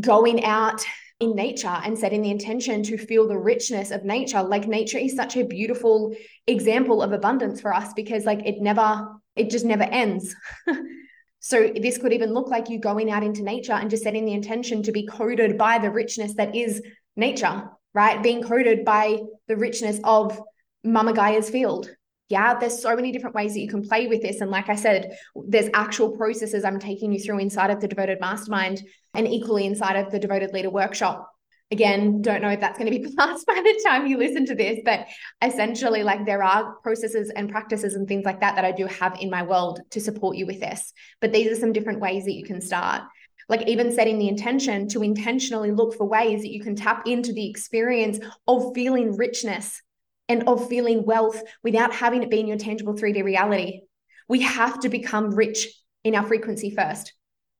going 0.00 0.44
out 0.44 0.84
in 1.20 1.34
nature 1.34 1.68
and 1.68 1.96
setting 1.96 2.20
the 2.20 2.30
intention 2.30 2.82
to 2.82 2.98
feel 2.98 3.26
the 3.26 3.38
richness 3.38 3.90
of 3.90 4.04
nature. 4.04 4.42
Like 4.42 4.66
nature 4.66 4.98
is 4.98 5.14
such 5.14 5.36
a 5.36 5.44
beautiful 5.44 6.14
example 6.46 7.00
of 7.00 7.12
abundance 7.12 7.60
for 7.60 7.72
us 7.72 7.92
because 7.94 8.24
like 8.24 8.44
it 8.44 8.60
never, 8.60 9.08
it 9.36 9.50
just 9.50 9.64
never 9.64 9.84
ends. 9.84 10.34
so 11.40 11.70
this 11.76 11.98
could 11.98 12.12
even 12.12 12.32
look 12.32 12.48
like 12.48 12.68
you 12.68 12.78
going 12.78 13.10
out 13.10 13.22
into 13.22 13.42
nature 13.42 13.72
and 13.72 13.90
just 13.90 14.02
setting 14.02 14.24
the 14.24 14.32
intention 14.32 14.82
to 14.82 14.92
be 14.92 15.06
coded 15.06 15.56
by 15.56 15.78
the 15.78 15.90
richness 15.90 16.34
that 16.34 16.54
is 16.56 16.82
nature, 17.16 17.68
right? 17.94 18.22
Being 18.22 18.42
coded 18.42 18.84
by 18.84 19.20
the 19.48 19.56
richness 19.56 20.00
of 20.04 20.40
Mama 20.82 21.12
Gaia's 21.12 21.50
field, 21.50 21.90
yeah 22.28 22.58
there's 22.58 22.80
so 22.80 22.96
many 22.96 23.12
different 23.12 23.34
ways 23.34 23.54
that 23.54 23.60
you 23.60 23.68
can 23.68 23.82
play 23.82 24.06
with 24.06 24.22
this 24.22 24.40
and 24.40 24.50
like 24.50 24.68
i 24.68 24.74
said 24.74 25.16
there's 25.46 25.70
actual 25.74 26.16
processes 26.16 26.64
i'm 26.64 26.78
taking 26.78 27.12
you 27.12 27.18
through 27.18 27.38
inside 27.38 27.70
of 27.70 27.80
the 27.80 27.88
devoted 27.88 28.20
mastermind 28.20 28.82
and 29.14 29.28
equally 29.28 29.66
inside 29.66 29.96
of 29.96 30.10
the 30.10 30.18
devoted 30.18 30.52
leader 30.52 30.70
workshop 30.70 31.30
again 31.70 32.22
don't 32.22 32.42
know 32.42 32.48
if 32.48 32.60
that's 32.60 32.78
going 32.78 32.90
to 32.90 32.98
be 32.98 33.14
passed 33.18 33.46
by 33.46 33.54
the 33.54 33.82
time 33.84 34.06
you 34.06 34.16
listen 34.16 34.46
to 34.46 34.54
this 34.54 34.80
but 34.84 35.06
essentially 35.42 36.02
like 36.02 36.24
there 36.24 36.42
are 36.42 36.74
processes 36.82 37.30
and 37.34 37.50
practices 37.50 37.94
and 37.94 38.06
things 38.06 38.24
like 38.24 38.40
that 38.40 38.54
that 38.54 38.64
i 38.64 38.72
do 38.72 38.86
have 38.86 39.16
in 39.20 39.30
my 39.30 39.42
world 39.42 39.80
to 39.90 40.00
support 40.00 40.36
you 40.36 40.46
with 40.46 40.60
this 40.60 40.92
but 41.20 41.32
these 41.32 41.50
are 41.50 41.60
some 41.60 41.72
different 41.72 42.00
ways 42.00 42.24
that 42.24 42.34
you 42.34 42.44
can 42.44 42.60
start 42.60 43.02
like 43.48 43.66
even 43.68 43.92
setting 43.92 44.18
the 44.18 44.28
intention 44.28 44.88
to 44.88 45.02
intentionally 45.02 45.70
look 45.70 45.94
for 45.94 46.06
ways 46.06 46.42
that 46.42 46.52
you 46.52 46.60
can 46.60 46.74
tap 46.74 47.06
into 47.06 47.32
the 47.32 47.48
experience 47.48 48.18
of 48.46 48.72
feeling 48.74 49.16
richness 49.16 49.82
and 50.28 50.48
of 50.48 50.68
feeling 50.68 51.04
wealth 51.04 51.40
without 51.62 51.94
having 51.94 52.22
it 52.22 52.30
be 52.30 52.40
in 52.40 52.48
your 52.48 52.58
tangible 52.58 52.94
3D 52.94 53.22
reality. 53.22 53.82
We 54.28 54.42
have 54.42 54.80
to 54.80 54.88
become 54.88 55.34
rich 55.34 55.68
in 56.02 56.14
our 56.14 56.24
frequency 56.24 56.70
first, 56.70 57.12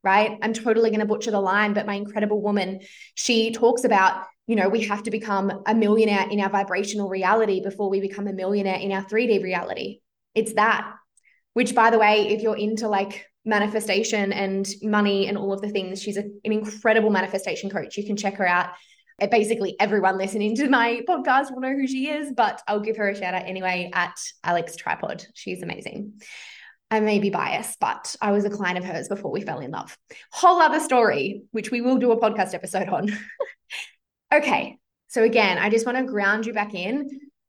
right? 0.07 0.39
I'm 0.41 0.55
totally 0.55 0.91
going 0.91 1.01
to 1.01 1.07
butcher 1.07 1.33
the 1.33 1.41
line, 1.41 1.75
but 1.75 1.85
my 1.85 1.95
incredible 1.95 2.41
woman, 2.41 2.81
she 3.17 3.51
talks 3.51 3.83
about, 3.83 4.25
you 4.47 4.55
know, 4.55 4.69
we 4.69 4.83
have 4.85 5.03
to 5.03 5.11
become 5.11 5.63
a 5.67 5.75
millionaire 5.75 6.29
in 6.31 6.41
our 6.41 6.49
vibrational 6.49 7.09
reality 7.09 7.61
before 7.61 7.91
we 7.91 8.01
become 8.01 8.29
a 8.29 8.33
millionaire 8.33 8.79
in 8.79 8.93
our 8.93 9.05
3D 9.05 9.43
reality. 9.43 9.99
It's 10.37 10.55
that, 10.55 10.91
which, 11.55 11.75
by 11.75 11.91
the 11.91 11.99
way, 11.99 12.29
if 12.29 12.41
you're 12.41 12.57
into 12.57 12.89
like 12.89 13.27
manifestation 13.45 14.33
and 14.33 14.67
money 14.81 15.27
and 15.27 15.37
all 15.37 15.53
of 15.53 15.61
the 15.61 15.71
things, 15.71 16.01
she's 16.01 16.17
a, 16.17 16.23
an 16.45 16.53
incredible 16.53 17.11
manifestation 17.11 17.69
coach. 17.69 17.97
You 17.97 18.07
can 18.07 18.17
check 18.17 18.37
her 18.37 18.47
out 18.47 18.71
basically 19.31 19.75
everyone 19.81 20.19
listening 20.19 20.55
to 20.57 20.69
my 20.69 21.01
podcast 21.09 21.51
will 21.51 21.61
know 21.61 21.73
who 21.73 21.87
she 21.87 22.11
is, 22.11 22.33
but 22.37 22.61
I'll 22.69 22.81
give 22.81 22.99
her 22.99 23.09
a 23.09 23.15
shout 23.17 23.33
out 23.33 23.47
anyway 23.47 23.91
at 23.95 24.15
Alex 24.45 24.77
Tripod. 24.77 25.25
She's 25.35 25.63
amazing. 25.63 26.21
I 26.91 27.01
may 27.01 27.19
be 27.19 27.31
biased, 27.31 27.81
but 27.81 28.15
I 28.21 28.33
was 28.33 28.45
a 28.45 28.51
client 28.51 28.79
of 28.79 28.85
hers 28.85 29.09
before 29.09 29.33
we 29.33 29.41
fell 29.41 29.59
in 29.59 29.73
love. 29.73 29.97
Whole 30.31 30.61
other 30.61 30.81
story, 30.81 31.43
which 31.51 31.71
we 31.71 31.81
will 31.81 31.97
do 31.99 32.13
a 32.13 32.21
podcast 32.21 32.55
episode 32.55 32.89
on. 32.89 33.11
okay. 34.35 34.79
So 35.09 35.25
again, 35.25 35.59
I 35.59 35.69
just 35.69 35.85
want 35.85 35.99
to 35.99 36.05
ground 36.05 36.47
you 36.47 36.53
back 36.53 36.75
in 36.75 37.09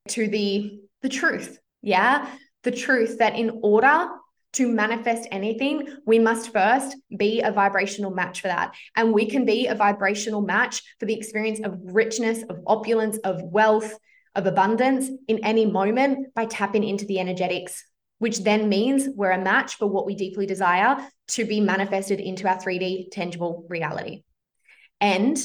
to 0.10 0.28
the 0.28 0.80
the 1.02 1.10
truth. 1.10 1.60
Yeah? 1.82 2.28
The 2.63 2.71
truth 2.71 3.19
that 3.19 3.36
in 3.36 3.60
order 3.62 4.08
to 4.54 4.67
manifest 4.67 5.28
anything, 5.32 5.88
we 6.06 6.17
must 6.17 6.52
first 6.52 6.97
be 7.15 7.41
a 7.41 7.52
vibrational 7.52 8.12
match 8.12 8.41
for 8.41 8.47
that. 8.47 8.73
And 8.95 9.13
we 9.13 9.30
can 9.30 9.45
be 9.45 9.67
a 9.67 9.76
vibrational 9.76 10.41
match 10.41 10.82
for 11.00 11.06
the 11.06 11.13
experience 11.13 11.60
of 11.63 11.78
richness, 11.84 12.43
of 12.50 12.60
opulence, 12.65 13.17
of 13.19 13.41
wealth, 13.43 13.93
of 14.36 14.47
abundance 14.47 15.10
in 15.28 15.43
any 15.43 15.65
moment 15.65 16.34
by 16.34 16.45
tapping 16.45 16.84
into 16.84 17.06
the 17.06 17.19
energetics, 17.19 17.84
which 18.20 18.40
then 18.40 18.70
means 18.70 19.08
we're 19.16 19.32
a 19.32 19.42
match 19.42 19.76
for 19.76 19.88
what 19.88 20.06
we 20.06 20.16
deeply 20.16 20.46
desire 20.46 20.98
to 21.30 21.46
be 21.46 21.62
manifested 21.62 22.20
into 22.20 22.48
our 22.48 22.58
3D 22.58 23.12
tangible 23.12 23.66
reality. 23.70 24.24
And 25.00 25.38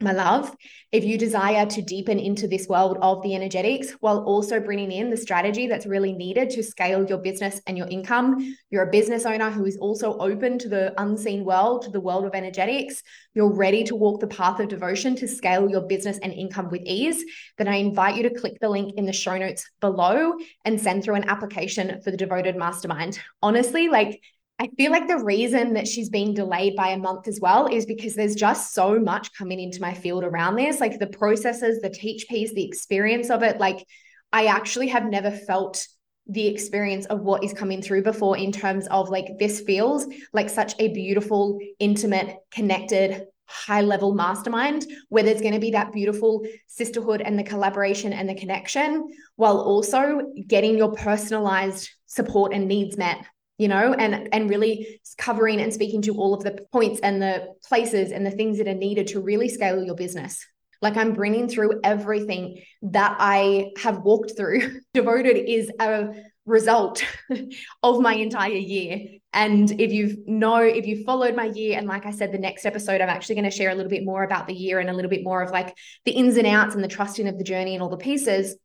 my 0.00 0.12
love, 0.12 0.54
if 0.92 1.04
you 1.04 1.18
desire 1.18 1.66
to 1.66 1.82
deepen 1.82 2.18
into 2.18 2.48
this 2.48 2.68
world 2.68 2.98
of 3.02 3.22
the 3.22 3.34
energetics 3.34 3.92
while 4.00 4.24
also 4.24 4.60
bringing 4.60 4.92
in 4.92 5.10
the 5.10 5.16
strategy 5.16 5.66
that's 5.66 5.86
really 5.86 6.12
needed 6.12 6.50
to 6.50 6.62
scale 6.62 7.04
your 7.06 7.18
business 7.18 7.60
and 7.66 7.76
your 7.76 7.88
income, 7.88 8.56
you're 8.70 8.84
a 8.84 8.90
business 8.90 9.26
owner 9.26 9.50
who 9.50 9.64
is 9.64 9.76
also 9.78 10.16
open 10.18 10.58
to 10.58 10.68
the 10.68 10.94
unseen 11.00 11.44
world, 11.44 11.82
to 11.82 11.90
the 11.90 12.00
world 12.00 12.24
of 12.24 12.34
energetics, 12.34 13.02
you're 13.34 13.52
ready 13.52 13.84
to 13.84 13.96
walk 13.96 14.20
the 14.20 14.26
path 14.26 14.60
of 14.60 14.68
devotion 14.68 15.14
to 15.16 15.28
scale 15.28 15.68
your 15.68 15.82
business 15.82 16.18
and 16.22 16.32
income 16.32 16.70
with 16.70 16.82
ease, 16.84 17.24
then 17.58 17.68
I 17.68 17.76
invite 17.76 18.16
you 18.16 18.22
to 18.24 18.34
click 18.34 18.58
the 18.60 18.68
link 18.68 18.94
in 18.96 19.04
the 19.04 19.12
show 19.12 19.36
notes 19.36 19.68
below 19.80 20.34
and 20.64 20.80
send 20.80 21.04
through 21.04 21.16
an 21.16 21.28
application 21.28 22.00
for 22.02 22.10
the 22.10 22.16
Devoted 22.16 22.56
Mastermind. 22.56 23.18
Honestly, 23.42 23.88
like 23.88 24.20
I 24.60 24.68
feel 24.76 24.90
like 24.90 25.06
the 25.06 25.22
reason 25.22 25.74
that 25.74 25.86
she's 25.86 26.08
been 26.08 26.34
delayed 26.34 26.74
by 26.74 26.88
a 26.88 26.98
month 26.98 27.28
as 27.28 27.38
well 27.40 27.66
is 27.66 27.86
because 27.86 28.16
there's 28.16 28.34
just 28.34 28.74
so 28.74 28.98
much 28.98 29.32
coming 29.32 29.60
into 29.60 29.80
my 29.80 29.94
field 29.94 30.24
around 30.24 30.56
this, 30.56 30.80
like 30.80 30.98
the 30.98 31.06
processes, 31.06 31.80
the 31.80 31.90
teach 31.90 32.26
piece, 32.28 32.52
the 32.52 32.66
experience 32.66 33.30
of 33.30 33.44
it. 33.44 33.58
Like, 33.58 33.86
I 34.32 34.46
actually 34.46 34.88
have 34.88 35.04
never 35.04 35.30
felt 35.30 35.86
the 36.26 36.48
experience 36.48 37.06
of 37.06 37.20
what 37.20 37.44
is 37.44 37.52
coming 37.52 37.80
through 37.80 38.02
before 38.02 38.36
in 38.36 38.52
terms 38.52 38.86
of 38.88 39.08
like 39.08 39.38
this 39.38 39.60
feels 39.60 40.06
like 40.32 40.50
such 40.50 40.74
a 40.80 40.88
beautiful, 40.88 41.58
intimate, 41.78 42.36
connected, 42.50 43.26
high 43.46 43.80
level 43.80 44.12
mastermind 44.12 44.86
where 45.08 45.22
there's 45.22 45.40
going 45.40 45.54
to 45.54 45.60
be 45.60 45.70
that 45.70 45.92
beautiful 45.92 46.44
sisterhood 46.66 47.22
and 47.22 47.38
the 47.38 47.44
collaboration 47.44 48.12
and 48.12 48.28
the 48.28 48.34
connection 48.34 49.08
while 49.36 49.58
also 49.58 50.32
getting 50.46 50.76
your 50.76 50.92
personalized 50.92 51.88
support 52.04 52.52
and 52.52 52.68
needs 52.68 52.98
met 52.98 53.24
you 53.58 53.68
know, 53.68 53.92
and 53.92 54.28
and 54.32 54.48
really 54.48 55.00
covering 55.18 55.60
and 55.60 55.74
speaking 55.74 56.00
to 56.02 56.14
all 56.14 56.32
of 56.32 56.44
the 56.44 56.64
points 56.72 57.00
and 57.00 57.20
the 57.20 57.54
places 57.64 58.12
and 58.12 58.24
the 58.24 58.30
things 58.30 58.58
that 58.58 58.68
are 58.68 58.74
needed 58.74 59.08
to 59.08 59.20
really 59.20 59.48
scale 59.48 59.82
your 59.82 59.96
business. 59.96 60.46
Like 60.80 60.96
I'm 60.96 61.12
bringing 61.12 61.48
through 61.48 61.80
everything 61.82 62.62
that 62.82 63.16
I 63.18 63.72
have 63.78 63.98
walked 64.02 64.36
through. 64.36 64.80
Devoted 64.94 65.36
is 65.36 65.70
a 65.80 66.10
result 66.46 67.04
of 67.82 68.00
my 68.00 68.14
entire 68.14 68.52
year. 68.52 69.00
And 69.32 69.70
if 69.80 69.92
you've 69.92 70.26
know, 70.26 70.58
if 70.58 70.86
you 70.86 71.04
followed 71.04 71.34
my 71.34 71.46
year, 71.46 71.76
and 71.76 71.86
like 71.86 72.06
I 72.06 72.12
said, 72.12 72.32
the 72.32 72.38
next 72.38 72.64
episode, 72.64 73.00
I'm 73.00 73.08
actually 73.08 73.34
going 73.34 73.50
to 73.50 73.56
share 73.56 73.70
a 73.70 73.74
little 73.74 73.90
bit 73.90 74.04
more 74.04 74.22
about 74.22 74.46
the 74.46 74.54
year 74.54 74.78
and 74.78 74.88
a 74.88 74.92
little 74.92 75.10
bit 75.10 75.24
more 75.24 75.42
of 75.42 75.50
like 75.50 75.76
the 76.04 76.12
ins 76.12 76.36
and 76.36 76.46
outs 76.46 76.74
and 76.74 76.82
the 76.82 76.88
trusting 76.88 77.28
of 77.28 77.36
the 77.36 77.44
journey 77.44 77.74
and 77.74 77.82
all 77.82 77.90
the 77.90 77.96
pieces. 77.96 78.56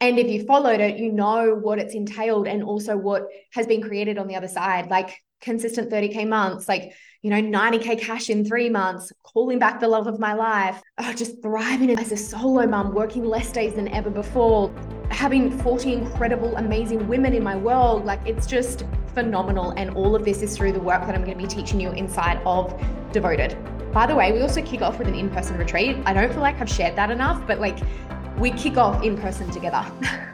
And 0.00 0.18
if 0.18 0.28
you 0.28 0.44
followed 0.44 0.80
it, 0.80 0.98
you 0.98 1.12
know 1.12 1.54
what 1.54 1.78
it's 1.78 1.94
entailed 1.94 2.46
and 2.46 2.62
also 2.62 2.96
what 2.96 3.26
has 3.52 3.66
been 3.66 3.80
created 3.80 4.18
on 4.18 4.26
the 4.26 4.36
other 4.36 4.48
side, 4.48 4.90
like 4.90 5.18
consistent 5.40 5.90
30K 5.90 6.26
months, 6.26 6.68
like, 6.68 6.92
you 7.22 7.30
know, 7.30 7.40
90K 7.40 8.00
cash 8.00 8.28
in 8.28 8.44
three 8.44 8.68
months, 8.68 9.12
calling 9.22 9.58
back 9.58 9.80
the 9.80 9.88
love 9.88 10.06
of 10.06 10.18
my 10.18 10.34
life, 10.34 10.82
oh, 10.98 11.12
just 11.12 11.40
thriving 11.42 11.96
as 11.98 12.12
a 12.12 12.16
solo 12.16 12.66
mom, 12.66 12.94
working 12.94 13.24
less 13.24 13.52
days 13.52 13.74
than 13.74 13.88
ever 13.88 14.10
before, 14.10 14.74
having 15.10 15.56
40 15.58 15.92
incredible, 15.92 16.56
amazing 16.56 17.06
women 17.06 17.34
in 17.34 17.42
my 17.42 17.56
world. 17.56 18.04
Like, 18.04 18.20
it's 18.26 18.46
just 18.46 18.84
phenomenal. 19.14 19.70
And 19.76 19.90
all 19.90 20.16
of 20.16 20.24
this 20.24 20.42
is 20.42 20.56
through 20.56 20.72
the 20.72 20.80
work 20.80 21.02
that 21.06 21.14
I'm 21.14 21.24
going 21.24 21.38
to 21.38 21.42
be 21.42 21.48
teaching 21.48 21.80
you 21.80 21.90
inside 21.90 22.40
of 22.44 22.74
Devoted. 23.12 23.56
By 23.92 24.06
the 24.06 24.16
way, 24.16 24.32
we 24.32 24.40
also 24.40 24.60
kick 24.60 24.82
off 24.82 24.98
with 24.98 25.06
an 25.06 25.14
in 25.14 25.30
person 25.30 25.56
retreat. 25.56 25.96
I 26.04 26.12
don't 26.12 26.32
feel 26.32 26.42
like 26.42 26.60
I've 26.60 26.68
shared 26.68 26.96
that 26.96 27.12
enough, 27.12 27.46
but 27.46 27.60
like, 27.60 27.78
we 28.38 28.50
kick 28.52 28.76
off 28.76 29.02
in 29.02 29.16
person 29.16 29.50
together, 29.50 29.84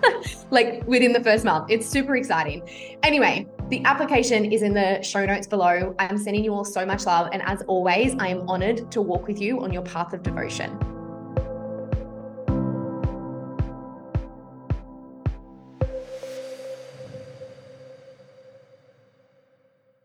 like 0.50 0.82
within 0.86 1.12
the 1.12 1.22
first 1.22 1.44
month. 1.44 1.70
It's 1.70 1.86
super 1.86 2.16
exciting. 2.16 2.68
Anyway, 3.02 3.46
the 3.68 3.84
application 3.84 4.50
is 4.50 4.62
in 4.62 4.74
the 4.74 5.02
show 5.02 5.24
notes 5.24 5.46
below. 5.46 5.94
I'm 5.98 6.18
sending 6.18 6.42
you 6.42 6.54
all 6.54 6.64
so 6.64 6.86
much 6.86 7.06
love. 7.06 7.28
And 7.32 7.42
as 7.42 7.62
always, 7.62 8.14
I 8.18 8.28
am 8.28 8.48
honored 8.48 8.90
to 8.92 9.02
walk 9.02 9.26
with 9.26 9.40
you 9.40 9.62
on 9.62 9.72
your 9.72 9.82
path 9.82 10.12
of 10.12 10.22
devotion. 10.22 10.78